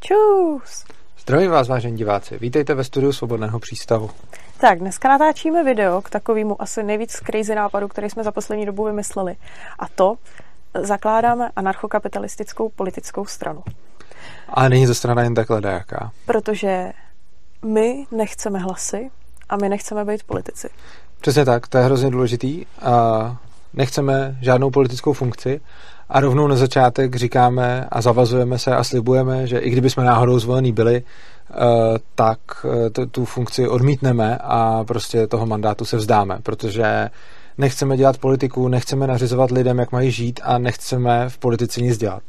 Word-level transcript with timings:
Čus! 0.00 0.84
Zdravím 1.18 1.50
vás, 1.50 1.68
vážení 1.68 1.96
diváci. 1.96 2.38
Vítejte 2.38 2.74
ve 2.74 2.84
studiu 2.84 3.12
Svobodného 3.12 3.58
přístavu. 3.58 4.10
Tak, 4.60 4.78
dneska 4.78 5.08
natáčíme 5.08 5.64
video 5.64 6.02
k 6.02 6.10
takovému 6.10 6.62
asi 6.62 6.82
nejvíc 6.82 7.12
crazy 7.12 7.54
nápadu, 7.54 7.88
který 7.88 8.10
jsme 8.10 8.24
za 8.24 8.32
poslední 8.32 8.66
dobu 8.66 8.84
vymysleli. 8.84 9.36
A 9.78 9.88
to 9.88 10.14
zakládáme 10.82 11.50
anarchokapitalistickou 11.56 12.68
politickou 12.68 13.26
stranu. 13.26 13.62
A 14.48 14.68
není 14.68 14.86
to 14.86 14.94
strana 14.94 15.22
jen 15.22 15.34
takhle 15.34 15.60
dajaká. 15.60 16.12
Protože 16.26 16.92
my 17.64 18.06
nechceme 18.10 18.58
hlasy 18.58 19.10
a 19.48 19.56
my 19.56 19.68
nechceme 19.68 20.04
být 20.04 20.22
politici. 20.22 20.68
Přesně 21.20 21.44
tak, 21.44 21.68
to 21.68 21.78
je 21.78 21.84
hrozně 21.84 22.10
důležitý. 22.10 22.66
A 22.82 23.36
nechceme 23.74 24.38
žádnou 24.40 24.70
politickou 24.70 25.12
funkci 25.12 25.60
a 26.10 26.20
rovnou 26.20 26.46
na 26.46 26.56
začátek 26.56 27.16
říkáme 27.16 27.86
a 27.90 28.02
zavazujeme 28.02 28.58
se 28.58 28.76
a 28.76 28.84
slibujeme, 28.84 29.46
že 29.46 29.58
i 29.58 29.70
kdyby 29.70 29.90
jsme 29.90 30.04
náhodou 30.04 30.38
zvolení 30.38 30.72
byli, 30.72 31.02
eh, 31.02 31.54
tak 32.14 32.38
eh, 32.64 33.06
tu 33.06 33.24
funkci 33.24 33.68
odmítneme 33.68 34.38
a 34.40 34.84
prostě 34.84 35.26
toho 35.26 35.46
mandátu 35.46 35.84
se 35.84 35.96
vzdáme, 35.96 36.38
protože 36.42 37.10
nechceme 37.58 37.96
dělat 37.96 38.18
politiku, 38.18 38.68
nechceme 38.68 39.06
nařizovat 39.06 39.50
lidem, 39.50 39.78
jak 39.78 39.92
mají 39.92 40.10
žít 40.10 40.40
a 40.44 40.58
nechceme 40.58 41.28
v 41.28 41.38
politice 41.38 41.80
nic 41.80 41.98
dělat. 41.98 42.22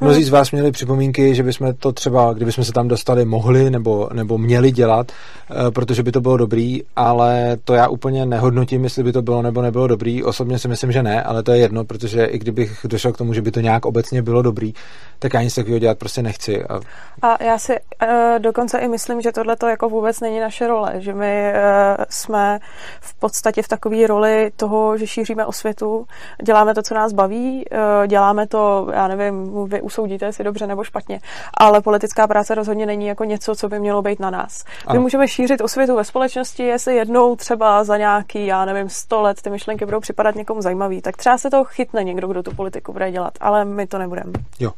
Mnozí 0.00 0.24
z 0.24 0.30
vás 0.30 0.50
měli 0.50 0.72
připomínky, 0.72 1.34
že 1.34 1.42
bychom 1.42 1.74
to 1.74 1.92
třeba, 1.92 2.32
kdybychom 2.32 2.64
se 2.64 2.72
tam 2.72 2.88
dostali, 2.88 3.24
mohli 3.24 3.70
nebo, 3.70 4.08
nebo 4.12 4.38
měli 4.38 4.70
dělat, 4.70 5.12
eh, 5.12 5.70
protože 5.70 6.02
by 6.02 6.12
to 6.12 6.20
bylo 6.20 6.36
dobrý, 6.36 6.82
ale 6.96 7.56
to 7.64 7.74
já 7.74 7.88
úplně 7.88 8.26
nehodnotím, 8.26 8.84
jestli 8.84 9.02
by 9.02 9.12
to 9.12 9.22
bylo 9.22 9.42
nebo 9.42 9.62
nebylo 9.62 9.86
dobrý. 9.86 10.24
Osobně 10.24 10.58
si 10.58 10.68
myslím, 10.68 10.92
že 10.92 11.02
ne, 11.02 11.22
ale 11.22 11.42
to 11.42 11.52
je 11.52 11.58
jedno, 11.58 11.84
protože 11.84 12.24
i 12.24 12.38
kdybych 12.38 12.86
došel 12.88 13.12
k 13.12 13.16
tomu, 13.16 13.34
že 13.34 13.42
by 13.42 13.50
to 13.50 13.60
nějak 13.60 13.86
obecně 13.86 14.22
bylo 14.22 14.42
dobrý, 14.42 14.74
tak 15.18 15.34
já 15.34 15.42
nic 15.42 15.54
takového 15.54 15.78
dělat 15.78 15.98
prostě 15.98 16.22
nechci. 16.22 16.64
A, 16.64 16.80
a 17.22 17.44
já 17.44 17.58
si 17.58 17.72
uh, 17.72 18.08
dokonce 18.38 18.78
i 18.78 18.88
myslím, 18.88 19.20
že 19.20 19.32
tohle 19.32 19.56
to 19.56 19.68
jako 19.68 19.88
vůbec 19.88 20.20
není 20.20 20.40
naše 20.40 20.66
role, 20.66 20.94
že 20.98 21.14
my 21.14 21.52
uh, 21.52 22.04
jsme 22.08 22.58
v 23.00 23.14
podstatě 23.14 23.62
v 23.62 23.68
takové 23.68 24.06
roli 24.06 24.50
toho, 24.56 24.98
že 24.98 25.06
šíříme 25.06 25.46
osvětu, 25.46 26.06
děláme 26.44 26.74
to, 26.74 26.82
co 26.82 26.94
nás 26.94 27.12
baví, 27.12 27.64
uh, 27.72 28.06
děláme 28.06 28.46
to, 28.46 28.88
já 28.92 29.08
nevím, 29.08 29.64
vy 29.68 29.83
usoudíte, 29.84 30.26
jestli 30.26 30.44
dobře 30.44 30.66
nebo 30.66 30.84
špatně. 30.84 31.20
Ale 31.54 31.80
politická 31.80 32.26
práce 32.26 32.54
rozhodně 32.54 32.86
není 32.86 33.06
jako 33.06 33.24
něco, 33.24 33.54
co 33.54 33.68
by 33.68 33.80
mělo 33.80 34.02
být 34.02 34.20
na 34.20 34.30
nás. 34.30 34.64
My 34.92 34.98
můžeme 34.98 35.28
šířit 35.28 35.60
osvětu 35.60 35.96
ve 35.96 36.04
společnosti, 36.04 36.62
jestli 36.62 36.96
jednou 36.96 37.36
třeba 37.36 37.84
za 37.84 37.96
nějaký, 37.96 38.46
já 38.46 38.64
nevím, 38.64 38.88
sto 38.88 39.22
let 39.22 39.42
ty 39.42 39.50
myšlenky 39.50 39.84
budou 39.84 40.00
připadat 40.00 40.34
někomu 40.34 40.62
zajímavý, 40.62 41.02
tak 41.02 41.16
třeba 41.16 41.38
se 41.38 41.50
to 41.50 41.64
chytne 41.64 42.04
někdo, 42.04 42.28
kdo 42.28 42.42
tu 42.42 42.54
politiku 42.54 42.92
bude 42.92 43.10
dělat, 43.10 43.32
ale 43.40 43.64
my 43.64 43.86
to 43.86 43.98
nebudeme. 43.98 44.32
Jo. 44.60 44.72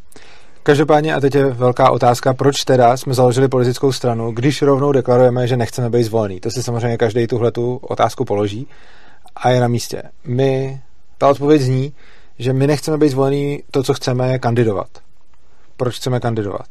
Každopádně, 0.62 1.14
a 1.14 1.20
teď 1.20 1.34
je 1.34 1.44
velká 1.44 1.90
otázka, 1.90 2.34
proč 2.34 2.64
teda 2.64 2.96
jsme 2.96 3.14
založili 3.14 3.48
politickou 3.48 3.92
stranu, 3.92 4.32
když 4.32 4.62
rovnou 4.62 4.92
deklarujeme, 4.92 5.46
že 5.46 5.56
nechceme 5.56 5.90
být 5.90 6.04
zvolený. 6.04 6.40
To 6.40 6.50
si 6.50 6.62
samozřejmě 6.62 6.96
každý 6.96 7.26
tuhle 7.26 7.52
tu 7.52 7.76
otázku 7.76 8.24
položí 8.24 8.68
a 9.36 9.50
je 9.50 9.60
na 9.60 9.68
místě. 9.68 10.02
My, 10.24 10.80
ta 11.18 11.28
odpověď 11.28 11.62
zní, 11.62 11.92
že 12.38 12.52
my 12.52 12.66
nechceme 12.66 12.98
být 12.98 13.08
zvolený, 13.08 13.62
to, 13.70 13.82
co 13.82 13.94
chceme, 13.94 14.32
je 14.32 14.38
kandidovat. 14.38 14.88
Proč 15.76 15.96
chceme 15.96 16.20
kandidovat? 16.20 16.66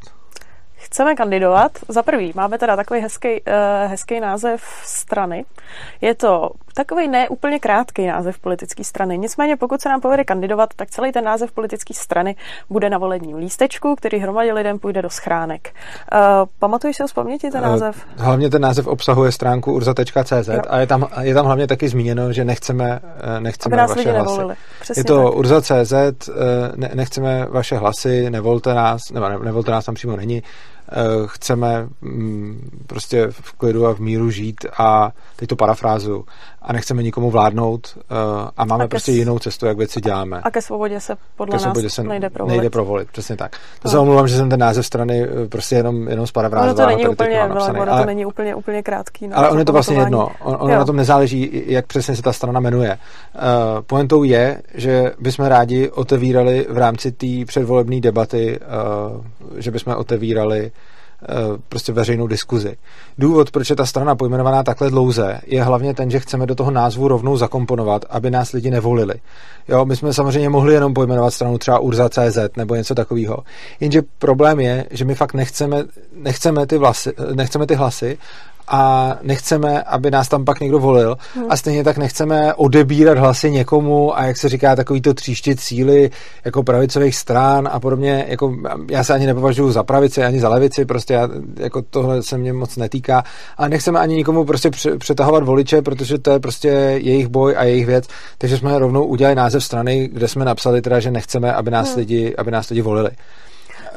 chceme 0.85 1.15
kandidovat. 1.15 1.71
Za 1.87 2.03
prvý, 2.03 2.31
máme 2.35 2.57
teda 2.57 2.75
takový 2.75 2.99
hezký, 2.99 3.29
uh, 3.29 3.91
hezký 3.91 4.19
název 4.19 4.63
strany. 4.83 5.45
Je 6.01 6.15
to 6.15 6.51
takový 6.75 7.07
ne 7.07 7.29
úplně 7.29 7.59
krátký 7.59 8.07
název 8.07 8.39
politické 8.39 8.83
strany. 8.83 9.17
Nicméně, 9.17 9.57
pokud 9.57 9.81
se 9.81 9.89
nám 9.89 10.01
povede 10.01 10.23
kandidovat, 10.23 10.69
tak 10.75 10.89
celý 10.89 11.11
ten 11.11 11.23
název 11.23 11.51
politické 11.51 11.93
strany 11.93 12.35
bude 12.69 12.89
na 12.89 12.97
volebním 12.97 13.37
lístečku, 13.37 13.95
který 13.95 14.17
hromadě 14.17 14.53
lidem 14.53 14.79
půjde 14.79 15.01
do 15.01 15.09
schránek. 15.09 15.73
Uh, 16.13 16.19
pamatuješ 16.59 16.95
si 16.95 17.03
ho 17.03 17.25
ten 17.39 17.51
eh, 17.55 17.61
název? 17.61 18.05
Uh, 18.17 18.25
hlavně 18.25 18.49
ten 18.49 18.61
název 18.61 18.87
obsahuje 18.87 19.31
stránku 19.31 19.73
urza.cz 19.73 20.49
a 20.69 20.79
je 20.79 20.87
tam, 20.87 21.07
je 21.21 21.33
tam 21.33 21.45
hlavně 21.45 21.67
taky 21.67 21.89
zmíněno, 21.89 22.33
že 22.33 22.45
nechceme, 22.45 22.99
nechceme 23.39 23.77
nás 23.77 23.95
vaše 23.95 24.11
hlasy. 24.11 24.41
Je 24.97 25.03
to 25.03 25.31
urza.cz, 25.31 25.93
ne, 26.75 26.91
nechceme 26.93 27.47
vaše 27.49 27.77
hlasy, 27.77 28.29
nevolte 28.29 28.73
nás, 28.73 29.01
nebo 29.11 29.29
ne, 29.29 29.37
nevolte 29.43 29.71
nás 29.71 29.85
tam 29.85 29.95
přímo 29.95 30.15
není, 30.15 30.43
Eh, 30.91 31.27
chceme 31.27 31.87
mm, 32.01 32.69
prostě 32.87 33.27
v 33.31 33.53
klidu 33.53 33.85
a 33.85 33.93
v 33.93 33.99
míru 33.99 34.29
žít 34.29 34.65
a 34.77 35.11
teď 35.35 35.49
to 35.49 35.55
parafrázu 35.55 36.25
a 36.65 36.73
nechceme 36.73 37.03
nikomu 37.03 37.31
vládnout 37.31 37.97
eh, 37.97 38.15
a 38.57 38.65
máme 38.65 38.83
a 38.83 38.87
prostě 38.87 39.11
s... 39.11 39.15
jinou 39.15 39.39
cestu, 39.39 39.65
jak 39.65 39.77
věci 39.77 40.01
děláme. 40.01 40.41
A 40.43 40.51
ke 40.51 40.61
svobodě 40.61 40.99
se 40.99 41.15
podle 41.35 41.57
ke 41.57 41.59
svobodě 41.59 41.85
nás 41.85 41.93
se 41.93 42.03
nejde 42.03 42.29
provolit. 42.29 42.57
Nejde 42.57 42.69
provolit, 42.69 43.07
přesně 43.11 43.37
tak. 43.37 43.51
To 43.51 43.59
no. 43.85 43.91
se 43.91 43.97
omlouvám, 43.97 44.27
že 44.27 44.37
jsem 44.37 44.49
ten 44.49 44.59
název 44.59 44.85
strany 44.85 45.23
eh, 45.23 45.47
prostě 45.47 45.75
jenom, 45.75 46.07
jenom 46.07 46.27
sparafrázoval. 46.27 46.87
Ono 46.87 46.95
to 46.95 46.97
není 46.97 47.07
úplně, 47.07 47.47
napsaný, 47.47 47.79
ale, 47.79 48.01
to 48.01 48.05
není 48.05 48.25
úplně, 48.25 48.55
úplně 48.55 48.83
krátký. 48.83 49.27
No, 49.27 49.37
ale 49.37 49.49
ono 49.49 49.59
je 49.59 49.65
to 49.65 49.73
vlastně 49.73 49.97
jedno. 49.97 50.29
On, 50.43 50.57
ono 50.59 50.75
na 50.75 50.85
tom 50.85 50.95
nezáleží, 50.95 51.63
jak 51.65 51.87
přesně 51.87 52.15
se 52.15 52.21
ta 52.21 52.33
strana 52.33 52.59
jmenuje. 52.59 52.97
Uh, 53.35 53.41
pointou 53.81 54.23
je, 54.23 54.61
že 54.73 55.11
bychom 55.19 55.45
rádi 55.45 55.89
otevírali 55.89 56.67
v 56.69 56.77
rámci 56.77 57.11
té 57.11 57.27
předvolební 57.45 58.01
debaty, 58.01 58.59
uh, 59.13 59.25
že 59.57 59.71
bychom 59.71 59.95
otevírali 59.95 60.71
prostě 61.69 61.91
veřejnou 61.91 62.27
diskuzi. 62.27 62.77
Důvod, 63.17 63.51
proč 63.51 63.69
je 63.69 63.75
ta 63.75 63.85
strana 63.85 64.15
pojmenovaná 64.15 64.63
takhle 64.63 64.89
dlouze, 64.89 65.41
je 65.45 65.63
hlavně 65.63 65.93
ten, 65.93 66.11
že 66.11 66.19
chceme 66.19 66.45
do 66.45 66.55
toho 66.55 66.71
názvu 66.71 67.07
rovnou 67.07 67.37
zakomponovat, 67.37 68.05
aby 68.09 68.31
nás 68.31 68.51
lidi 68.51 68.71
nevolili. 68.71 69.13
Jo, 69.67 69.85
my 69.85 69.95
jsme 69.95 70.13
samozřejmě 70.13 70.49
mohli 70.49 70.73
jenom 70.73 70.93
pojmenovat 70.93 71.33
stranu 71.33 71.57
třeba 71.57 71.79
Urza.cz 71.79 72.37
nebo 72.57 72.75
něco 72.75 72.95
takového. 72.95 73.37
Jenže 73.79 74.01
problém 74.19 74.59
je, 74.59 74.85
že 74.91 75.05
my 75.05 75.15
fakt 75.15 75.33
nechceme, 75.33 75.83
nechceme, 76.15 76.67
ty, 76.67 76.77
vlasy, 76.77 77.13
nechceme 77.33 77.67
ty 77.67 77.75
hlasy 77.75 78.17
a 78.67 79.13
nechceme, 79.21 79.83
aby 79.83 80.11
nás 80.11 80.27
tam 80.27 80.45
pak 80.45 80.59
někdo 80.59 80.79
volil 80.79 81.17
hmm. 81.35 81.45
a 81.49 81.57
stejně 81.57 81.83
tak 81.83 81.97
nechceme 81.97 82.53
odebírat 82.53 83.17
hlasy 83.17 83.51
někomu 83.51 84.17
a 84.17 84.23
jak 84.23 84.37
se 84.37 84.49
říká, 84.49 84.75
takový 84.75 85.01
to 85.01 85.13
tříštit 85.13 85.59
síly 85.59 86.11
jako 86.45 86.63
pravicových 86.63 87.15
stran 87.15 87.69
a 87.71 87.79
podobně, 87.79 88.25
jako 88.27 88.55
já 88.89 89.03
se 89.03 89.13
ani 89.13 89.25
nepovažuji 89.25 89.71
za 89.71 89.83
pravici, 89.83 90.23
ani 90.23 90.39
za 90.39 90.49
levici, 90.49 90.85
prostě 90.85 91.13
já, 91.13 91.29
jako 91.59 91.81
tohle 91.81 92.23
se 92.23 92.37
mě 92.37 92.53
moc 92.53 92.77
netýká 92.77 93.23
a 93.57 93.67
nechceme 93.67 93.99
ani 93.99 94.15
nikomu 94.15 94.45
prostě 94.45 94.69
přetahovat 94.97 95.43
voliče, 95.43 95.81
protože 95.81 96.17
to 96.17 96.31
je 96.31 96.39
prostě 96.39 96.67
jejich 97.01 97.27
boj 97.27 97.55
a 97.57 97.63
jejich 97.63 97.85
věc, 97.85 98.07
takže 98.37 98.57
jsme 98.57 98.79
rovnou 98.79 99.05
udělali 99.05 99.35
název 99.35 99.63
strany, 99.63 100.09
kde 100.13 100.27
jsme 100.27 100.45
napsali 100.45 100.81
teda, 100.81 100.99
že 100.99 101.11
nechceme, 101.11 101.53
aby 101.53 101.71
nás, 101.71 101.89
hmm. 101.89 101.97
lidi, 101.97 102.35
aby 102.37 102.51
nás 102.51 102.69
lidi 102.69 102.81
volili. 102.81 103.09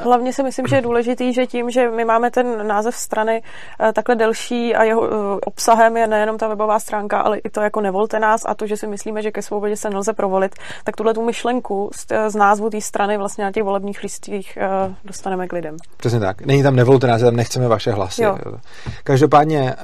Hlavně 0.03 0.32
si 0.32 0.42
myslím, 0.42 0.66
že 0.66 0.76
je 0.76 0.82
důležitý, 0.82 1.34
že 1.34 1.47
tím, 1.47 1.70
že 1.70 1.91
my 1.91 2.04
máme 2.04 2.31
ten 2.31 2.66
název 2.66 2.97
strany 2.97 3.42
eh, 3.81 3.92
takhle 3.92 4.14
delší 4.14 4.75
a 4.75 4.84
jeho 4.84 5.06
eh, 5.06 5.41
obsahem 5.44 5.97
je 5.97 6.06
nejenom 6.06 6.38
ta 6.38 6.48
webová 6.48 6.78
stránka, 6.78 7.20
ale 7.20 7.38
i 7.38 7.50
to 7.50 7.60
jako 7.60 7.81
nevolte 7.81 8.19
nás 8.19 8.42
a 8.47 8.54
to, 8.54 8.66
že 8.66 8.76
si 8.76 8.87
myslíme, 8.87 9.22
že 9.22 9.31
ke 9.31 9.42
svobodě 9.42 9.76
se 9.76 9.91
nelze 9.91 10.12
provolit, 10.12 10.54
tak 10.84 10.97
tuhle 10.97 11.14
tu 11.14 11.25
myšlenku 11.25 11.91
z, 11.94 12.06
z 12.28 12.34
názvu 12.34 12.70
té 12.70 12.81
strany 12.81 13.19
vlastně 13.19 13.44
na 13.44 13.53
těch 13.53 13.62
volebních 13.62 14.03
listích 14.03 14.58
eh, 14.60 14.94
dostaneme 15.04 15.48
k 15.48 15.53
lidem. 15.53 15.76
Přesně 15.97 16.20
tak. 16.20 16.47
Není 16.47 16.62
tam 16.62 16.76
nevolte 16.76 17.06
nás, 17.06 17.20
tam 17.20 17.37
nechceme 17.37 17.69
vaše 17.69 17.92
hlasy. 17.92 18.22
Jo. 18.22 18.38
Každopádně, 19.04 19.75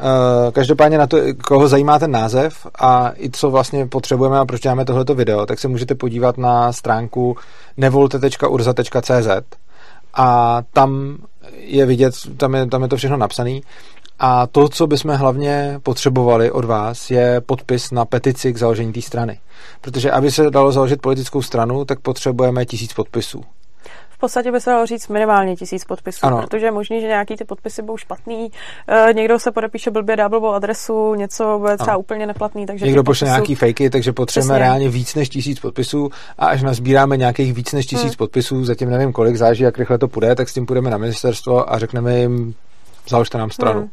každopádně 0.53 0.98
na 0.98 1.06
to, 1.06 1.19
koho 1.44 1.69
zajímá 1.69 1.98
ten 1.98 2.10
název 2.10 2.66
a 2.78 3.12
i 3.16 3.30
co 3.30 3.50
vlastně 3.50 3.86
potřebujeme 3.86 4.38
a 4.38 4.44
proč 4.44 4.60
děláme 4.60 4.84
tohleto 4.84 5.14
video, 5.14 5.47
tak 5.47 5.58
se 5.58 5.69
můžete 5.69 5.94
podívat 5.94 6.38
na 6.38 6.72
stránku 6.72 7.36
nevolte.urza.cz 7.76 9.28
a 10.16 10.62
tam 10.72 11.19
je 11.58 11.86
vidět, 11.86 12.14
tam 12.36 12.54
je, 12.54 12.66
tam 12.66 12.82
je 12.82 12.88
to 12.88 12.97
všechno 12.97 13.16
napsané. 13.16 13.60
A 14.19 14.47
to, 14.47 14.69
co 14.69 14.86
bychom 14.86 15.14
hlavně 15.14 15.80
potřebovali 15.82 16.50
od 16.50 16.64
vás, 16.64 17.10
je 17.10 17.41
podpis 17.41 17.91
na 17.91 18.04
petici 18.04 18.53
k 18.53 18.56
založení 18.56 18.92
té 18.92 19.03
strany. 19.03 19.38
Protože 19.80 20.10
aby 20.10 20.30
se 20.30 20.50
dalo 20.50 20.72
založit 20.72 21.00
politickou 21.00 21.42
stranu, 21.42 21.84
tak 21.84 22.00
potřebujeme 22.00 22.66
tisíc 22.66 22.92
podpisů 22.92 23.44
podstatě 24.24 24.52
by 24.52 24.60
se 24.60 24.70
dalo 24.70 24.86
říct 24.86 25.08
minimálně 25.08 25.56
tisíc 25.56 25.84
podpisů, 25.84 26.26
ano. 26.26 26.40
protože 26.42 26.66
je 26.66 26.72
možný, 26.72 27.00
že 27.00 27.06
nějaký 27.06 27.36
ty 27.36 27.44
podpisy 27.44 27.82
budou 27.82 27.97
špatný, 27.97 28.50
e, 28.88 29.12
někdo 29.12 29.38
se 29.38 29.53
podepíše 29.53 29.91
blbě, 29.91 30.16
dá 30.16 30.28
blbou 30.28 30.53
adresu, 30.53 31.15
něco 31.15 31.59
bude 31.59 31.76
třeba 31.76 31.92
ano. 31.92 32.00
úplně 32.00 32.26
neplatný. 32.26 32.66
Takže 32.66 32.86
někdo 32.86 33.04
pošle 33.04 33.26
podpisů... 33.26 33.36
nějaký 33.36 33.54
fakey, 33.54 33.91
takže 33.91 34.12
potřebujeme 34.12 34.54
Přesně. 34.54 34.65
reálně 34.65 34.88
víc 34.88 35.15
než 35.15 35.28
tisíc 35.28 35.60
podpisů 35.60 36.10
a 36.38 36.47
až 36.47 36.62
nazbíráme 36.62 37.16
nějakých 37.16 37.54
víc 37.54 37.72
než 37.72 37.86
tisíc 37.86 38.04
hmm. 38.04 38.16
podpisů, 38.18 38.65
zatím 38.65 38.91
nevím 38.91 39.12
kolik, 39.12 39.36
záží, 39.36 39.62
jak 39.62 39.78
rychle 39.78 39.98
to 39.98 40.09
půjde, 40.09 40.34
tak 40.34 40.48
s 40.48 40.54
tím 40.54 40.66
půjdeme 40.66 40.91
na 40.91 40.98
ministerstvo 40.98 41.72
a 41.72 41.78
řekneme 41.78 42.18
jim, 42.18 42.54
založte 43.09 43.38
nám 43.38 43.50
stranu. 43.50 43.80
Hmm. 43.80 43.91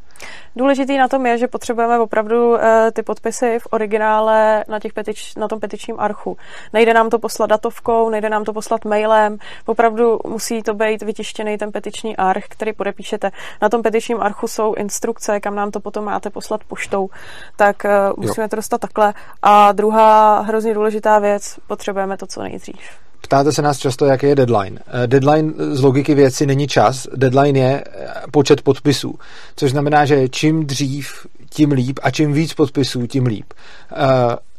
Důležitý 0.56 0.98
na 0.98 1.08
tom 1.08 1.26
je, 1.26 1.38
že 1.38 1.48
potřebujeme 1.48 2.00
opravdu 2.00 2.50
uh, 2.50 2.60
ty 2.94 3.04
podpisy 3.04 3.60
v 3.60 3.68
originále 3.72 4.64
na, 4.68 4.80
těch 4.80 4.94
petič, 4.94 5.36
na 5.36 5.48
tom 5.48 5.60
petičním 5.60 6.00
archu. 6.00 6.38
Nejde 6.74 6.94
nám 6.94 7.10
to 7.10 7.20
poslat 7.20 7.50
datovkou, 7.50 8.10
nejde 8.10 8.30
nám 8.30 8.44
to 8.44 8.54
poslat 8.54 8.86
mailem, 8.86 9.38
opravdu 9.66 10.20
musí 10.28 10.64
to 10.64 10.74
být 10.74 11.02
vytištěný 11.02 11.58
ten 11.58 11.72
petiční 11.72 12.18
arch, 12.18 12.44
který 12.50 12.74
podepíšete. 12.74 13.32
Na 13.62 13.70
tom 13.70 13.82
petičním 13.82 14.22
archu 14.22 14.48
jsou 14.48 14.74
instrukce, 14.74 15.40
kam 15.40 15.56
nám 15.56 15.72
to 15.72 15.80
potom 15.80 16.06
máte 16.06 16.30
poslat 16.30 16.64
poštou, 16.64 17.10
tak 17.56 17.76
uh, 17.86 18.24
musíme 18.24 18.44
jo. 18.44 18.50
to 18.50 18.56
dostat 18.56 18.82
takhle. 18.82 19.14
A 19.42 19.72
druhá 19.72 20.40
hrozně 20.40 20.74
důležitá 20.74 21.20
věc, 21.20 21.60
potřebujeme 21.68 22.18
to 22.18 22.28
co 22.28 22.42
nejdřív. 22.42 23.11
Ptáte 23.22 23.52
se 23.52 23.62
nás 23.62 23.78
často, 23.78 24.06
jaký 24.06 24.26
je 24.26 24.36
deadline. 24.36 24.80
Eh, 25.04 25.08
deadline 25.08 25.54
z 25.72 25.82
logiky 25.82 26.16
věci 26.16 26.46
není 26.46 26.68
čas, 26.68 27.08
deadline 27.16 27.60
je 27.60 27.84
eh, 27.86 28.08
počet 28.32 28.62
podpisů, 28.62 29.16
což 29.56 29.72
znamená, 29.72 30.06
že 30.06 30.30
čím 30.30 30.66
dřív, 30.66 31.28
tím 31.50 31.72
líp 31.72 32.00
a 32.04 32.12
čím 32.12 32.34
víc 32.34 32.54
podpisů, 32.54 33.08
tím 33.08 33.26
líp. 33.26 33.54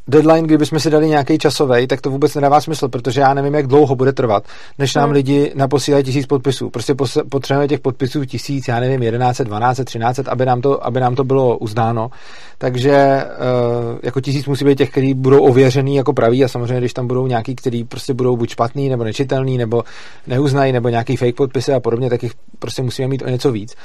Eh, 0.07 0.11
deadline, 0.11 0.47
kdybychom 0.47 0.79
si 0.79 0.89
dali 0.89 1.07
nějaký 1.07 1.37
časový, 1.37 1.87
tak 1.87 2.01
to 2.01 2.09
vůbec 2.09 2.35
nedává 2.35 2.61
smysl, 2.61 2.87
protože 2.87 3.21
já 3.21 3.33
nevím, 3.33 3.53
jak 3.53 3.67
dlouho 3.67 3.95
bude 3.95 4.13
trvat, 4.13 4.43
než 4.79 4.95
nám 4.95 5.03
hmm. 5.03 5.13
lidi 5.13 5.51
naposílají 5.55 6.03
tisíc 6.03 6.25
podpisů. 6.25 6.69
Prostě 6.69 6.95
potřebujeme 7.29 7.67
těch 7.67 7.79
podpisů 7.79 8.25
tisíc, 8.25 8.67
já 8.67 8.79
nevím, 8.79 9.03
11, 9.03 9.41
12, 9.41 9.81
13, 9.85 10.19
aby 10.27 10.45
nám 10.45 10.61
to, 10.61 10.85
aby 10.85 10.99
nám 10.99 11.15
to 11.15 11.23
bylo 11.23 11.57
uznáno. 11.57 12.09
Takže 12.57 13.25
uh, 13.25 13.99
jako 14.03 14.21
tisíc 14.21 14.45
musí 14.45 14.65
být 14.65 14.77
těch, 14.77 14.89
kteří 14.89 15.13
budou 15.13 15.43
ověřený 15.43 15.95
jako 15.95 16.13
praví 16.13 16.43
a 16.43 16.47
samozřejmě, 16.47 16.77
když 16.77 16.93
tam 16.93 17.07
budou 17.07 17.27
nějaký, 17.27 17.55
kteří 17.55 17.83
prostě 17.83 18.13
budou 18.13 18.37
buď 18.37 18.49
špatný, 18.49 18.89
nebo 18.89 19.03
nečitelný, 19.03 19.57
nebo 19.57 19.83
neuznají, 20.27 20.71
nebo 20.71 20.89
nějaký 20.89 21.15
fake 21.15 21.35
podpisy 21.35 21.73
a 21.73 21.79
podobně, 21.79 22.09
tak 22.09 22.23
jich 22.23 22.31
prostě 22.59 22.81
musíme 22.81 23.07
mít 23.07 23.21
o 23.21 23.29
něco 23.29 23.51
víc 23.51 23.75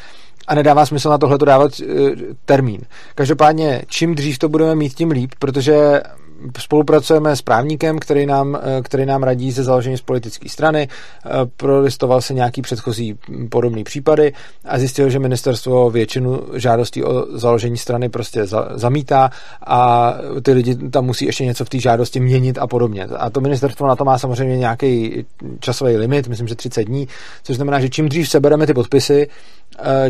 a 0.49 0.55
nedává 0.55 0.87
smysl 0.87 1.11
na 1.11 1.19
tohle 1.19 1.39
dávat 1.39 1.73
uh, 1.81 2.11
termín. 2.45 2.81
Každopádně, 3.15 3.83
čím 3.87 4.15
dřív 4.15 4.39
to 4.39 4.49
budeme 4.49 4.75
mít, 4.75 4.95
tím 4.95 5.11
líp, 5.11 5.31
protože 5.39 6.00
spolupracujeme 6.59 7.37
s 7.37 7.43
právníkem, 7.43 7.99
který 7.99 8.27
nám, 8.27 8.59
eh, 8.62 8.83
který 8.83 9.06
nám 9.06 9.23
radí 9.23 9.53
se 9.53 9.62
založením 9.62 9.99
z 9.99 10.03
politické 10.03 10.49
strany, 10.49 10.89
eh, 10.89 11.29
prolistoval 11.56 12.21
se 12.21 12.35
nějaký 12.35 12.62
předchozí 12.62 13.19
podobný 13.49 13.85
případy 13.85 14.33
a 14.65 14.79
zjistil, 14.79 15.11
že 15.11 15.19
ministerstvo 15.19 15.91
většinu 15.91 16.43
žádostí 16.55 17.05
o 17.05 17.39
založení 17.39 17.77
strany 17.77 18.09
prostě 18.09 18.47
za, 18.47 18.69
zamítá 18.75 19.31
a 19.67 20.15
ty 20.43 20.53
lidi 20.53 20.75
tam 20.75 21.05
musí 21.05 21.25
ještě 21.25 21.44
něco 21.44 21.65
v 21.65 21.69
té 21.69 21.81
žádosti 21.81 22.21
měnit 22.21 22.59
a 22.59 22.67
podobně. 22.67 23.05
A 23.05 23.31
to 23.31 23.41
ministerstvo 23.41 23.87
na 23.87 23.97
to 23.97 24.05
má 24.05 24.19
samozřejmě 24.19 24.56
nějaký 24.56 25.25
časový 25.61 25.97
limit, 25.97 26.29
myslím, 26.29 26.49
že 26.49 26.55
30 26.55 26.85
dní, 26.85 27.09
což 27.43 27.56
znamená, 27.56 27.81
že 27.81 27.89
čím 27.89 28.09
dřív 28.09 28.29
sebereme 28.29 28.67
ty 28.67 28.75
podpisy, 28.75 29.29
eh, 29.29 29.57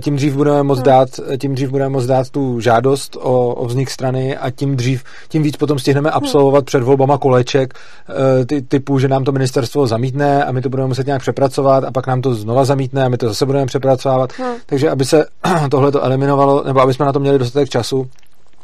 tím 0.01 0.17
dřív 0.17 0.35
budeme 0.35 0.63
moct 0.63 0.79
hmm. 0.79 0.85
dát, 0.85 1.09
tím 1.41 1.55
dřív 1.55 1.71
budeme 1.71 1.89
moct 1.89 2.07
dát 2.07 2.31
tu 2.31 2.61
žádost 2.61 3.17
o, 3.21 3.55
o 3.55 3.67
vznik 3.67 3.91
strany 3.91 4.37
a 4.37 4.51
tím 4.51 4.77
dřív, 4.77 5.05
tím 5.29 5.43
víc 5.43 5.57
potom 5.57 5.79
stihneme 5.79 6.11
absolvovat 6.11 6.65
před 6.65 6.83
volbama 6.83 7.19
koleček 7.19 7.75
eh, 8.09 8.45
ty, 8.45 8.63
typu, 8.63 8.99
že 8.99 9.09
nám 9.09 9.25
to 9.25 9.33
ministerstvo 9.33 9.87
zamítne 9.87 10.45
a 10.45 10.53
my 10.53 10.63
to 10.63 10.69
budeme 10.69 10.89
muset 10.89 11.07
nějak 11.07 11.23
přepracovat 11.23 11.85
a 11.85 11.91
pak 11.91 12.07
nám 12.07 12.23
to 12.23 12.35
znova 12.35 12.65
zamítne 12.65 13.05
a 13.05 13.09
my 13.09 13.17
to 13.17 13.29
zase 13.29 13.47
budeme 13.47 13.67
přepracovávat. 13.67 14.33
Hmm. 14.39 14.55
Takže 14.67 14.91
aby 14.91 15.05
se 15.05 15.27
tohle 15.71 15.93
to 15.93 16.05
eliminovalo, 16.05 16.65
nebo 16.67 16.81
aby 16.81 16.95
jsme 16.95 17.07
na 17.07 17.13
to 17.13 17.21
měli 17.21 17.39
dostatek 17.39 17.69
času, 17.69 18.11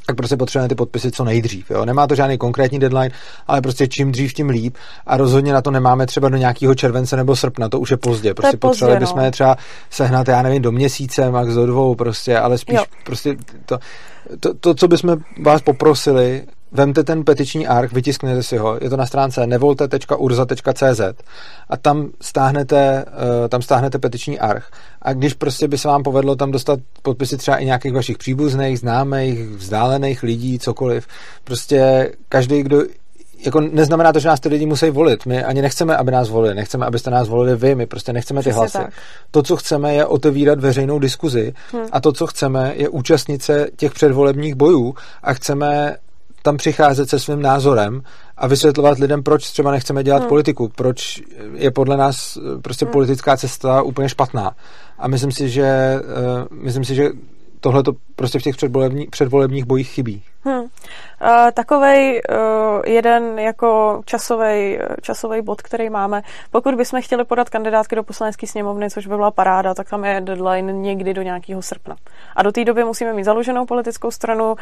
tak 0.07 0.17
prostě 0.17 0.37
potřebujeme 0.37 0.69
ty 0.69 0.75
podpisy 0.75 1.11
co 1.11 1.25
nejdřív. 1.25 1.71
Jo? 1.71 1.85
Nemá 1.85 2.07
to 2.07 2.15
žádný 2.15 2.39
konkrétní 2.39 2.79
deadline, 2.79 3.11
ale 3.47 3.61
prostě 3.61 3.89
čím 3.89 4.13
dřív, 4.13 4.35
tím 4.35 4.49
líp. 4.49 4.77
A 5.07 5.17
rozhodně 5.17 5.53
na 5.53 5.63
to 5.63 5.71
nemáme 5.71 6.07
třeba 6.07 6.29
do 6.29 6.37
nějakého 6.37 6.75
července 6.75 7.17
nebo 7.17 7.37
srpna, 7.37 7.69
to 7.69 7.81
už 7.81 7.91
je 7.91 7.97
pozdě. 7.97 8.35
Prostě 8.35 8.55
je 8.55 8.59
potřebovali 8.59 9.01
no. 9.01 9.01
bychom 9.01 9.21
je 9.21 9.31
třeba 9.31 9.57
sehnat, 9.91 10.29
já 10.29 10.43
nevím, 10.43 10.63
do 10.63 10.73
měsíce, 10.73 11.31
max 11.31 11.55
do 11.55 11.67
dvou, 11.67 11.95
prostě, 11.95 12.39
ale 12.39 12.59
spíš 12.59 12.77
jo. 12.77 12.85
prostě 13.05 13.37
to, 13.67 13.79
to, 14.41 14.55
to, 14.55 14.75
co 14.75 14.89
bychom 14.89 15.17
vás 15.43 15.63
poprosili, 15.63 16.43
vemte 16.75 17.05
ten 17.05 17.25
petiční 17.25 17.67
arch, 17.67 17.93
vytiskněte 17.93 18.43
si 18.43 18.57
ho, 18.57 18.79
je 18.81 18.91
to 18.91 18.97
na 18.97 19.07
stránce 19.07 19.47
nevolte.urza.cz 19.47 21.01
a 21.69 21.77
tam 21.77 22.09
stáhnete, 22.21 23.05
uh, 23.05 23.49
tam 23.49 23.63
stáhnete 23.63 23.99
petiční 23.99 24.39
arch. 24.39 24.71
A 25.03 25.13
když 25.13 25.35
prostě 25.35 25.69
by 25.69 25.79
se 25.79 25.89
vám 25.89 26.03
povedlo 26.03 26.37
tam 26.37 26.51
dostat 26.51 26.79
podpisy 27.03 27.37
třeba 27.37 27.57
i 27.57 27.65
nějakých 27.65 27.93
vašich 27.93 28.19
příbuzných, 28.19 28.79
známých, 28.79 29.41
vzdálených 29.49 30.23
lidí, 30.23 30.59
cokoliv, 30.59 31.07
prostě 31.45 32.11
každý, 32.29 32.63
kdo 32.63 32.83
jako 33.45 33.61
neznamená 33.61 34.13
to, 34.13 34.19
že 34.19 34.29
nás 34.29 34.41
ty 34.41 34.49
lidi 34.49 34.67
musí 34.67 34.91
volit. 34.91 35.27
My 35.27 35.45
ani 35.45 35.63
nechceme, 35.63 35.97
aby 35.97 36.11
nás 36.11 36.29
volili. 36.29 36.55
Nechceme, 36.55 36.87
abyste 36.87 37.11
nás 37.11 37.29
volili 37.29 37.57
vy. 37.57 37.75
My 37.75 37.87
prostě 37.87 38.13
nechceme 38.13 38.43
ty 38.43 38.51
hlasy. 38.51 38.79
Tak. 38.79 38.93
To, 39.31 39.43
co 39.43 39.57
chceme, 39.57 39.95
je 39.95 40.07
otevírat 40.07 40.61
veřejnou 40.61 40.99
diskuzi 40.99 41.55
hmm. 41.73 41.85
a 41.93 42.01
to, 42.01 42.13
co 42.13 42.27
chceme, 42.27 42.73
je 42.77 42.89
účastnit 42.89 43.43
se 43.43 43.67
těch 43.77 43.93
předvolebních 43.93 44.55
bojů 44.55 44.95
a 45.23 45.33
chceme 45.33 45.97
tam 46.45 46.57
přicházet 46.57 47.11
se 47.11 47.19
svým 47.19 47.43
názorem 47.43 48.03
a 48.37 48.47
vysvětlovat 48.47 48.99
lidem, 48.99 49.23
proč 49.23 49.51
třeba 49.51 49.71
nechceme 49.71 50.05
dělat 50.05 50.19
hmm. 50.19 50.29
politiku, 50.29 50.69
proč 50.77 51.23
je 51.55 51.71
podle 51.71 51.97
nás 51.97 52.37
eh, 52.37 52.61
prostě 52.61 52.85
hmm. 52.85 52.93
politická 52.93 53.37
cesta 53.37 53.83
úplně 53.83 54.09
špatná. 54.09 54.57
A 54.99 55.09
myslím 55.09 55.33
si, 55.33 55.49
že 55.49 56.01
uh, 56.51 56.63
myslím 56.65 56.85
si, 56.85 56.95
že 56.95 57.11
tohle 57.65 57.83
to 57.83 57.93
prostě 58.17 58.39
v 58.39 58.43
těch 58.43 58.57
předvolební, 58.57 59.07
předvolebních 59.07 59.65
bojích 59.65 59.89
chybí. 59.89 60.23
Hmm. 60.45 60.61
Uh, 60.61 60.69
takovej 61.55 62.21
uh, 62.31 62.83
jeden 62.87 63.39
jako 63.39 64.01
časový 64.05 64.79
časový 65.03 65.43
bod, 65.43 65.63
který 65.63 65.91
máme. 65.91 66.23
Pokud 66.51 66.75
bychom 66.75 67.03
chtěli 67.03 67.25
podat 67.25 67.49
kandidátky 67.51 67.97
do 67.97 68.03
poslanecké 68.03 68.47
sněmovny, 68.47 68.91
což 68.91 69.07
by 69.07 69.17
byla 69.17 69.31
paráda, 69.31 69.75
tak 69.75 69.91
tam 69.91 70.05
je 70.05 70.21
deadline 70.21 70.73
někdy 70.73 71.15
do 71.15 71.23
nějakého 71.23 71.63
srpna. 71.63 71.97
A 72.37 72.43
do 72.43 72.53
té 72.53 72.65
doby 72.65 72.85
musíme 72.85 73.13
mít 73.13 73.25
založenou 73.25 73.67
politickou 73.67 74.11
stranu, 74.11 74.53
uh, 74.53 74.57